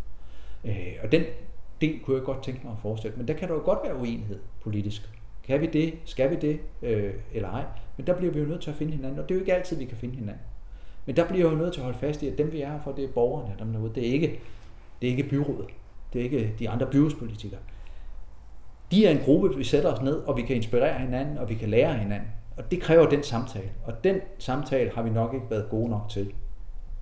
[0.65, 1.23] Øh, og den
[1.81, 3.19] del kunne jeg godt tænke mig at fortsætte.
[3.19, 5.11] Men der kan der jo godt være uenighed politisk.
[5.45, 5.95] Kan vi det?
[6.05, 6.61] Skal vi det?
[6.83, 7.65] Øh, eller ej?
[7.97, 9.55] Men der bliver vi jo nødt til at finde hinanden, og det er jo ikke
[9.55, 10.43] altid, vi kan finde hinanden.
[11.07, 12.81] Men der bliver jo nødt til at holde fast i, at dem vi er her
[12.81, 13.93] for, det er borgerne dem derude.
[13.95, 14.41] Det er ikke,
[15.01, 15.71] det er ikke byrådet.
[16.13, 17.61] Det er ikke de andre byrådspolitikere.
[18.91, 21.55] De er en gruppe, vi sætter os ned, og vi kan inspirere hinanden, og vi
[21.55, 22.29] kan lære hinanden.
[22.57, 23.71] Og det kræver den samtale.
[23.85, 26.33] Og den samtale har vi nok ikke været gode nok til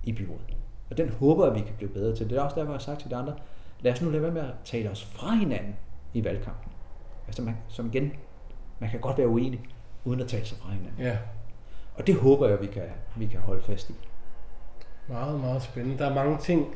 [0.03, 0.55] i byrådet.
[0.89, 2.29] Og den håber at vi kan blive bedre til.
[2.29, 3.33] Det er også derfor, jeg har sagt til de andre,
[3.81, 5.75] lad os nu lade være med at tale os fra hinanden
[6.13, 6.71] i valgkampen.
[7.27, 8.13] Altså man, som igen,
[8.79, 9.61] man kan godt være uenig,
[10.05, 10.99] uden at tale sig fra hinanden.
[10.99, 11.17] Ja.
[12.01, 12.81] Og det håber jeg, vi kan,
[13.15, 13.93] vi kan holde fast i.
[15.07, 15.97] Meget, meget spændende.
[15.97, 16.67] Der er mange ting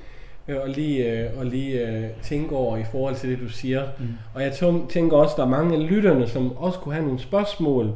[0.48, 3.88] øh, at lige, øh, at lige øh, tænke over i forhold til det, du siger.
[4.00, 4.08] Mm.
[4.34, 4.54] Og jeg
[4.90, 7.94] tænker også, at der er mange af lytterne, som også kunne have nogle spørgsmål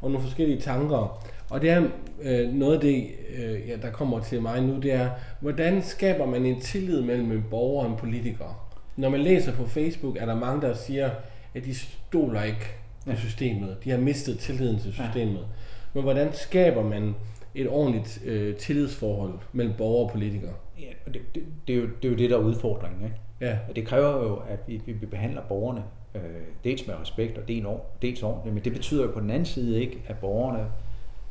[0.00, 1.22] og nogle forskellige tanker.
[1.50, 1.82] Og det er
[2.22, 6.26] øh, noget af det, øh, ja, der kommer til mig nu, det er, hvordan skaber
[6.26, 8.68] man en tillid mellem en borger og en politiker?
[8.96, 11.10] Når man læser på Facebook, er der mange, der siger,
[11.54, 12.66] at de stoler ikke
[13.06, 13.76] på systemet.
[13.84, 15.40] De har mistet tilliden til systemet.
[15.40, 15.46] Ja.
[15.94, 17.14] Men hvordan skaber man
[17.54, 20.52] et ordentligt øh, tillidsforhold mellem borger og politikere?
[20.78, 23.04] Ja, og det, det, det, er jo, det er jo det, der er udfordringen.
[23.04, 23.16] Ikke?
[23.40, 23.58] Ja.
[23.68, 26.22] Og det kræver jo, at vi, vi behandler borgerne øh,
[26.64, 30.02] dels med respekt og dels, ordentligt, men det betyder jo på den anden side ikke,
[30.06, 30.66] at borgerne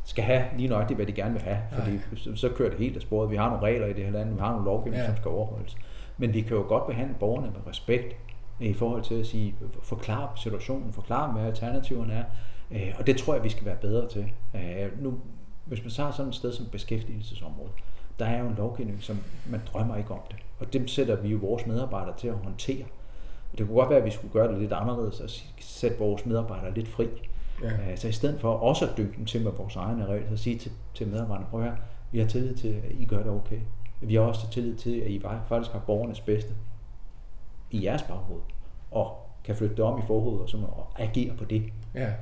[0.03, 2.95] skal have lige nøjagtigt, hvad de gerne vil have, fordi så, så kører det helt
[2.95, 3.31] af sporet.
[3.31, 5.07] Vi har nogle regler i det her land, vi har nogle lovgivninger, ja.
[5.07, 5.77] som skal overholdes.
[6.17, 8.15] Men vi kan jo godt behandle borgerne med respekt
[8.59, 12.23] i forhold til at sige, forklare situationen, forklare, hvad alternativerne er,
[12.71, 14.31] øh, og det tror jeg, vi skal være bedre til.
[14.55, 15.19] Øh, nu,
[15.65, 17.69] hvis man har sådan et sted som beskæftigelsesområde,
[18.19, 20.37] der er jo en lovgivning, som man drømmer ikke om det.
[20.59, 22.85] Og dem sætter vi jo vores medarbejdere til at håndtere.
[23.57, 25.29] Det kunne godt være, at vi skulle gøre det lidt anderledes og
[25.59, 27.07] sætte vores medarbejdere lidt fri.
[27.63, 27.95] Ja.
[27.95, 30.57] Så i stedet for også at dynge dem til med vores egne regler, så sige
[30.57, 31.75] til, til medarbejderne, prøv her,
[32.11, 33.59] vi har tillid til, at I gør det okay.
[34.01, 36.53] Vi har også tillid til, at I faktisk har borgernes bedste
[37.71, 38.41] i jeres baghoved,
[38.91, 41.63] og kan flytte det om i forhovedet og, så og agere på det.
[41.95, 42.13] Ja.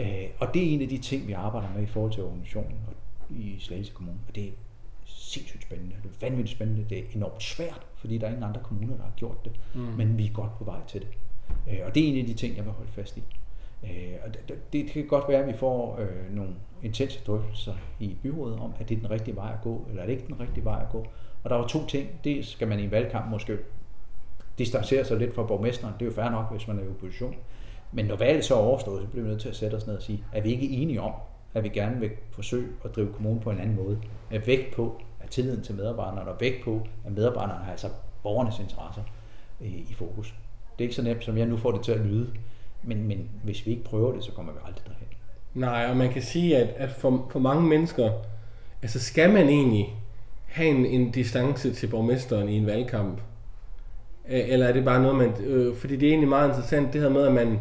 [0.00, 2.78] Øh, og det er en af de ting, vi arbejder med i forhold til organisationen
[2.86, 2.94] og
[3.36, 4.18] i Slagelse Kommune.
[4.28, 4.52] Og det er
[5.04, 5.96] sindssygt spændende.
[6.02, 6.86] Det er vanvittigt spændende.
[6.90, 9.52] Det er enormt svært, fordi der er ingen andre kommuner, der har gjort det.
[9.74, 9.80] Mm.
[9.80, 11.08] Men vi er godt på vej til det.
[11.70, 13.22] Øh, og det er en af de ting, jeg vil holde fast i.
[13.84, 18.16] Øh, og det, det kan godt være, at vi får øh, nogle intense drøftelser i
[18.22, 20.40] byrådet om, at det er den rigtige vej at gå, eller er det ikke den
[20.40, 21.06] rigtige vej at gå.
[21.42, 22.08] Og der var to ting.
[22.24, 23.58] Det skal man i en valgkamp måske
[24.58, 25.94] distancere sig lidt fra borgmesteren.
[25.94, 27.34] Det er jo fair nok, hvis man er i opposition.
[27.92, 29.96] Men når valget så er overstået, så bliver vi nødt til at sætte os ned
[29.96, 31.12] og sige, er vi ikke enige om,
[31.54, 33.98] at vi gerne vil forsøge at drive kommunen på en anden måde?
[34.30, 37.88] Med vægt på, at tilliden til medarbejderne, og vægt på, at medarbejderne har altså
[38.22, 39.02] borgernes interesser
[39.60, 40.34] øh, i fokus.
[40.78, 42.30] Det er ikke så nemt, som jeg nu får det til at lyde.
[42.82, 45.06] Men, men hvis vi ikke prøver det, så kommer vi aldrig derhen.
[45.54, 48.12] Nej, og man kan sige, at, at for, for mange mennesker,
[48.82, 49.94] altså skal man egentlig
[50.46, 53.20] have en, en distance til borgmesteren i en valgkamp?
[54.24, 55.44] Eller er det bare noget, man...
[55.44, 57.60] Øh, fordi det er egentlig meget interessant, det her med, at man,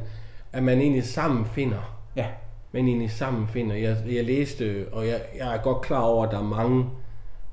[0.54, 2.00] at man egentlig sammen finder.
[2.16, 2.26] Ja.
[2.72, 3.76] Man egentlig sammen finder.
[3.76, 6.86] Jeg, jeg læste, og jeg, jeg er godt klar over, at der er mange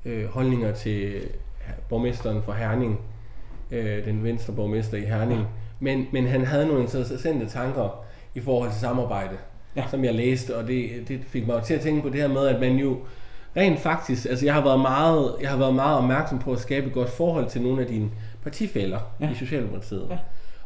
[0.05, 1.21] øh, holdninger til
[1.89, 2.99] borgmesteren for Herning.
[3.71, 5.39] Øh, den venstre borgmester i Herning.
[5.39, 5.45] Ja
[5.79, 8.05] men, men han havde nogle interessante tanker
[8.35, 9.37] i forhold til samarbejde,
[9.75, 9.83] ja.
[9.89, 12.47] som jeg læste, og det, det fik mig til at tænke på det her med,
[12.47, 12.97] at man jo
[13.57, 16.87] rent faktisk, altså jeg har været meget, jeg har været meget opmærksom på at skabe
[16.87, 18.09] et godt forhold til nogle af dine
[18.43, 19.31] partifælder ja.
[19.31, 20.07] i Socialdemokratiet.
[20.09, 20.17] Ja.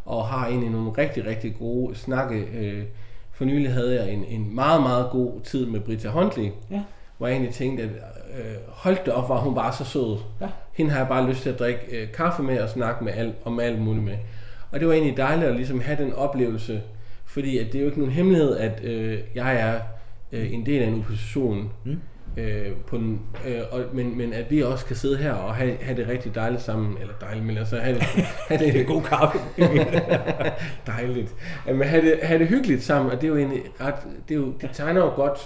[0.06, 2.48] Og har egentlig nogle rigtig, rigtig gode snakke.
[2.54, 2.84] Øh,
[3.32, 6.82] for nylig havde jeg en, en meget, meget god tid med Britta Huntley, ja.
[7.18, 7.90] hvor jeg egentlig tænkte, at
[8.38, 10.18] øh, holdt det op, var hun bare så sød.
[10.42, 10.48] Ja.
[10.74, 13.36] Hende har jeg bare lyst til at drikke øh, kaffe med og snakke med alt,
[13.46, 14.18] om alt muligt med.
[14.72, 16.82] Og det var egentlig dejligt at ligesom have den oplevelse,
[17.26, 19.80] fordi at det er jo ikke nogen hemmelighed, at øh, jeg er
[20.32, 22.00] øh, en del af en opposition, mm.
[22.38, 25.78] Øh, på den, øh, og, men, men at vi også kan sidde her og have,
[25.82, 28.04] have det rigtig dejligt sammen, eller dejligt, men altså have det,
[28.50, 29.40] have det, det god kaffe.
[30.98, 31.36] dejligt.
[31.66, 33.96] Men have det, have det hyggeligt sammen, og det er jo egentlig ret,
[34.30, 35.40] det, er jo, det tegner jo godt,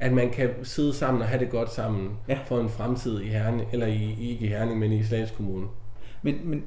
[0.00, 2.38] at man kan sidde sammen og have det godt sammen ja.
[2.44, 5.66] for en fremtid i Herning, eller i, ikke i Herning, men i Slags Kommune.
[6.22, 6.64] Men, men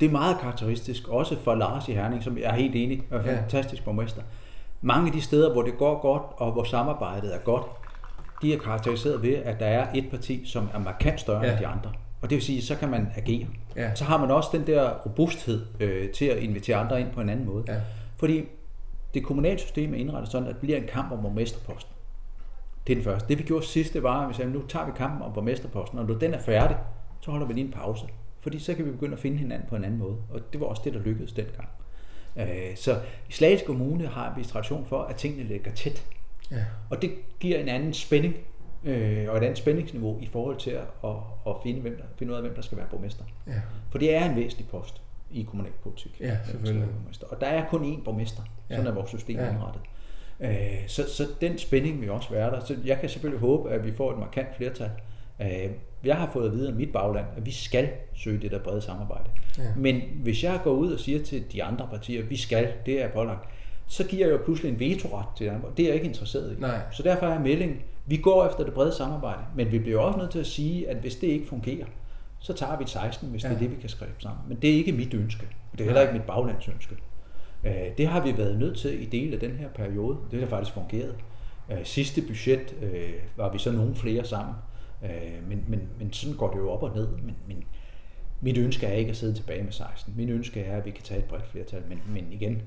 [0.00, 3.18] det er meget karakteristisk, også for Lars i Herning, som jeg er helt enig, ja.
[3.18, 4.22] fantastisk borgmester.
[4.86, 7.64] Mange af de steder, hvor det går godt, og hvor samarbejdet er godt,
[8.42, 11.52] de er karakteriseret ved, at der er et parti, som er markant større ja.
[11.52, 11.92] end de andre.
[12.22, 13.46] Og det vil sige, så kan man agere.
[13.76, 13.94] Ja.
[13.94, 17.28] Så har man også den der robusthed øh, til at invitere andre ind på en
[17.28, 17.64] anden måde.
[17.68, 17.80] Ja.
[18.16, 18.44] Fordi
[19.14, 21.92] det kommunale system er indrettet sådan, at det bliver en kamp om borgmesterposten.
[22.86, 23.28] Det er den første.
[23.28, 25.98] Det vi gjorde sidst, det var, at vi sagde, nu tager vi kampen om borgmesterposten,
[25.98, 26.76] og når den er færdig,
[27.20, 28.06] så holder vi lige en pause.
[28.40, 30.16] Fordi så kan vi begynde at finde hinanden på en anden måde.
[30.30, 31.68] Og det var også det, der lykkedes dengang.
[32.36, 36.06] Øh, så i Slagelse Kommune har vi tradition for, at tingene ligger tæt.
[36.50, 36.64] Ja.
[36.90, 37.10] Og det
[37.40, 38.36] giver en anden spænding
[38.84, 41.16] øh, og et andet spændingsniveau i forhold til at, at,
[41.46, 43.24] at finde, hvem der, finde ud af, hvem der skal være borgmester.
[43.46, 43.60] Ja.
[43.90, 46.20] For det er en væsentlig post i kommunalpolitik.
[46.20, 46.88] Ja, selvfølgelig.
[47.30, 48.42] Og der er kun én borgmester.
[48.68, 48.90] Sådan ja.
[48.90, 49.50] er vores system ja.
[49.50, 49.82] indrettet.
[50.40, 52.60] Øh, så, så den spænding vil også være der.
[52.64, 54.90] Så jeg kan selvfølgelig håbe, at vi får et markant flertal.
[55.42, 55.70] Øh,
[56.06, 58.80] jeg har fået at vide af mit bagland, at vi skal søge det der brede
[58.80, 59.30] samarbejde.
[59.58, 59.62] Ja.
[59.76, 63.02] Men hvis jeg går ud og siger til de andre partier, at vi skal, det
[63.02, 63.48] er pålagt,
[63.86, 66.56] så giver jeg jo pludselig en vetoret til dem, og det er jeg ikke interesseret
[66.56, 66.60] i.
[66.60, 66.80] Nej.
[66.92, 67.76] Så derfor er meldingen,
[68.06, 70.96] vi går efter det brede samarbejde, men vi bliver også nødt til at sige, at
[70.96, 71.86] hvis det ikke fungerer,
[72.38, 73.48] så tager vi et 16, hvis ja.
[73.48, 74.40] det er det, vi kan skrive sammen.
[74.48, 76.96] Men det er ikke mit ønske, og det er heller ikke mit baglands ønske.
[77.64, 80.16] Øh, det har vi været nødt til i del af den her periode.
[80.30, 81.14] Det har faktisk fungeret.
[81.70, 84.54] Øh, sidste budget øh, var vi så nogle flere sammen,
[86.06, 87.08] men, sådan går det jo op og ned.
[87.08, 87.64] Men, men
[88.40, 90.14] mit ønske er ikke at sidde tilbage med 16.
[90.16, 92.62] Min ønske er, at vi kan tage et bredt flertal, men, men igen,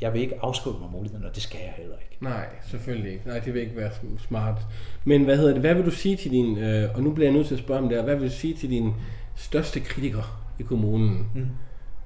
[0.00, 2.24] jeg vil ikke afskrive mig muligheden, og det skal jeg heller ikke.
[2.24, 3.26] Nej, selvfølgelig ikke.
[3.26, 4.66] Nej, det vil ikke være smart.
[5.04, 5.60] Men hvad hedder det?
[5.60, 7.80] Hvad vil du sige til din, øh, og nu bliver jeg nødt til at spørge
[7.82, 8.92] om det her, hvad vil du sige til din
[9.36, 11.30] største kritiker i kommunen?
[11.34, 11.46] Mm.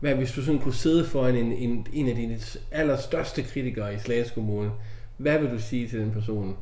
[0.00, 2.38] Hvad hvis du sådan kunne sidde for en, en, en af dine
[2.72, 4.70] allerstørste kritikere i Slagelse Kommune?
[5.16, 6.56] Hvad vil du sige til den person?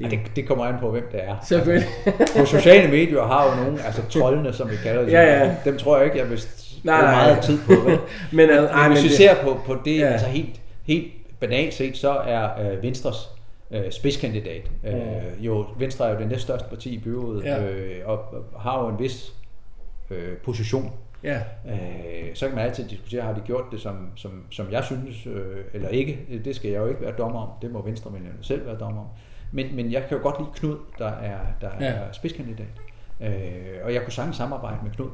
[0.00, 1.36] Ja, det, det kommer an på, hvem det er.
[1.42, 1.88] Selvfølgelig.
[2.06, 5.12] Altså, på sociale medier har jo nogle, altså trollene, som vi kalder det.
[5.12, 5.54] Ja, ja.
[5.64, 6.40] Dem tror jeg ikke, jeg vil
[6.84, 7.72] nej, nej, meget tid på.
[7.72, 7.98] Vel?
[8.32, 10.06] men, men, men hvis vi ser på, på det, ja.
[10.06, 13.28] altså helt, helt banalt set, så er øh, Venstres
[13.70, 14.70] øh, spidskandidat.
[14.84, 17.62] Øh, jo, Venstre er jo det næststørste parti i byrådet, ja.
[17.62, 18.18] øh, og,
[18.52, 19.32] og har jo en vis
[20.10, 20.92] øh, position
[21.24, 21.40] Ja.
[21.68, 25.26] Øh, så kan man altid diskutere, har de gjort det, som, som, som jeg synes,
[25.26, 26.40] øh, eller ikke.
[26.44, 27.48] Det skal jeg jo ikke være dommer om.
[27.62, 29.08] Det må venstrevælgerne selv være dommer om.
[29.52, 31.86] Men, men jeg kan jo godt lide Knud, der er, der ja.
[31.86, 32.66] er spidskandidat.
[33.20, 33.30] Øh,
[33.84, 35.10] og jeg kunne sagtens samarbejde med Knud.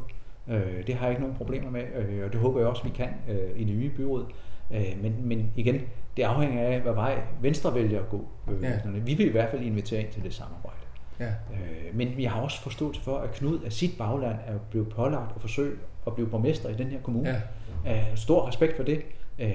[0.48, 2.90] Øh, det har jeg ikke nogen problemer med, øh, og det håber jeg også, vi
[2.90, 4.26] kan øh, i det nye byråd.
[4.70, 5.80] Øh, men, men igen,
[6.16, 8.28] det afhænger af, hvad vej Venstre vælger at gå.
[8.50, 8.78] Øh, ja.
[8.84, 10.76] Vi vil i hvert fald invitere ind til det samarbejde.
[11.20, 11.26] Ja.
[11.26, 15.32] Øh, men vi har også forståelse for, at Knud af sit bagland er blevet pålagt
[15.34, 15.76] at forsøge
[16.06, 17.42] at blive borgmester i den her kommune.
[17.84, 17.96] Ja.
[17.96, 19.02] Øh, stor respekt for det.
[19.38, 19.48] Øh,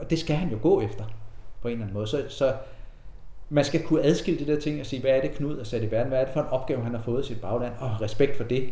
[0.00, 1.04] og det skal han jo gå efter
[1.62, 2.06] på en eller anden måde.
[2.06, 2.54] Så, så
[3.54, 5.82] man skal kunne adskille de der ting og sige, hvad er det Knud er sat
[5.82, 6.08] i verden?
[6.08, 7.72] Hvad er det for en opgave, han har fået i sit bagland?
[7.78, 8.68] Og respekt for det.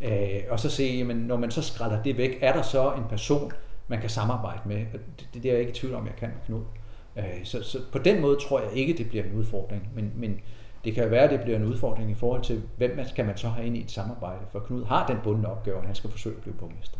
[0.00, 3.04] Øh, og så se, jamen, når man så skræller det væk, er der så en
[3.08, 3.52] person,
[3.88, 4.86] man kan samarbejde med?
[4.94, 6.60] Og det, det er jeg ikke i tvivl om, jeg kan med Knud.
[7.16, 9.88] Øh, så, så på den måde tror jeg ikke, det bliver en udfordring.
[9.94, 10.40] Men, men
[10.84, 13.26] det kan jo være, at det bliver en udfordring i forhold til, hvem man skal
[13.26, 14.40] man så have ind i et samarbejde.
[14.52, 16.98] For Knud har den bundne opgave, og han skal forsøge at blive borgmester.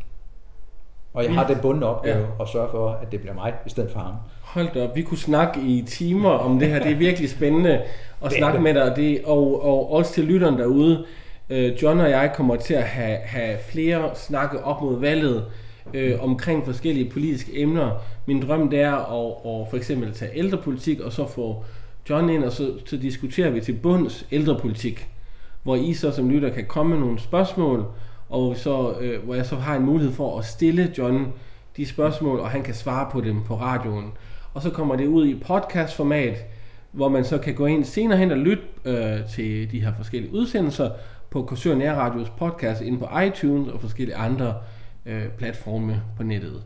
[1.16, 2.42] Og jeg har den bundne opgave ja.
[2.42, 4.12] at sørge for, at det bliver mig i stedet for ham.
[4.42, 6.82] Hold da op, vi kunne snakke i timer om det her.
[6.82, 7.82] Det er virkelig spændende
[8.24, 8.92] at snakke med dig.
[8.96, 11.04] Det, og, og også til lytteren derude.
[11.50, 15.44] Øh, John og jeg kommer til at have, have flere snakke op mod valget
[15.94, 17.90] øh, omkring forskellige politiske emner.
[18.26, 21.64] Min drøm det er at, at for eksempel tage ældrepolitik og så få
[22.10, 25.08] John ind, og så, så diskuterer vi til bunds ældrepolitik,
[25.62, 27.86] hvor I så som lytter kan komme med nogle spørgsmål,
[28.28, 31.32] og så, øh, hvor jeg så har en mulighed for at stille John
[31.76, 34.12] de spørgsmål, og han kan svare på dem på radioen.
[34.54, 36.44] Og så kommer det ud i podcastformat,
[36.92, 40.34] hvor man så kan gå ind senere hen og lytte øh, til de her forskellige
[40.34, 40.90] udsendelser
[41.30, 44.54] på Korsør Nærradios podcast inde på iTunes og forskellige andre
[45.06, 46.62] øh, platforme på nettet.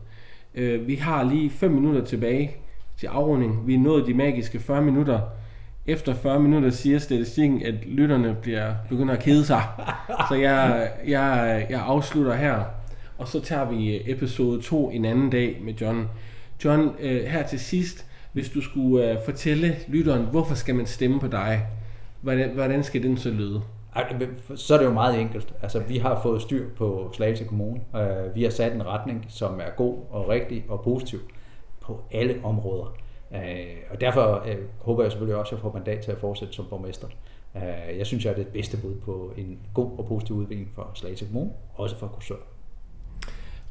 [0.55, 2.55] Øh, vi har lige 5 minutter tilbage
[2.97, 3.67] til afrunding.
[3.67, 5.19] Vi er nået de magiske 40 minutter.
[5.85, 9.63] Efter 40 minutter siger statistikken, at lytterne bliver begynder at kede sig.
[10.29, 12.63] Så jeg, jeg, jeg afslutter her.
[13.17, 16.09] Og så tager vi episode 2 en anden dag med John.
[16.65, 21.19] John, øh, her til sidst, hvis du skulle øh, fortælle lytteren, hvorfor skal man stemme
[21.19, 21.65] på dig?
[22.21, 23.61] Hvordan, hvordan skal den så lyde?
[24.55, 25.53] Så er det jo meget enkelt.
[25.61, 27.81] Altså, vi har fået styr på Slagelse Kommune.
[27.95, 31.19] Øh, vi har sat en retning, som er god og rigtig og positiv
[31.81, 33.00] på alle områder.
[33.35, 36.53] Øh, og derfor øh, håber jeg selvfølgelig også, at jeg får mandat til at fortsætte
[36.53, 37.07] som borgmester.
[37.55, 40.91] Øh, jeg synes, jeg er det bedste bud på en god og positiv udvikling for
[40.93, 42.35] Slagelse Kommune, også for Kursør.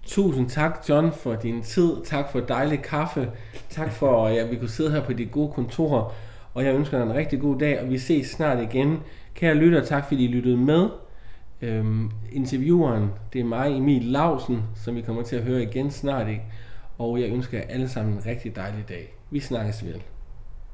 [0.03, 1.97] Tusind tak, John, for din tid.
[2.05, 3.31] Tak for dejlig kaffe.
[3.71, 6.15] Tak for, at ja, vi kunne sidde her på de gode kontorer.
[6.55, 8.99] Og jeg ønsker dig en rigtig god dag, og vi ses snart igen.
[9.35, 10.89] Kære lytter, tak fordi I lyttede med.
[11.63, 16.29] Øhm, intervieweren, det er mig, Emil Lausen, som vi kommer til at høre igen snart.
[16.29, 16.43] Ikke?
[16.99, 19.20] Og jeg ønsker jer alle sammen en rigtig dejlig dag.
[19.31, 20.03] Vi snakkes vel.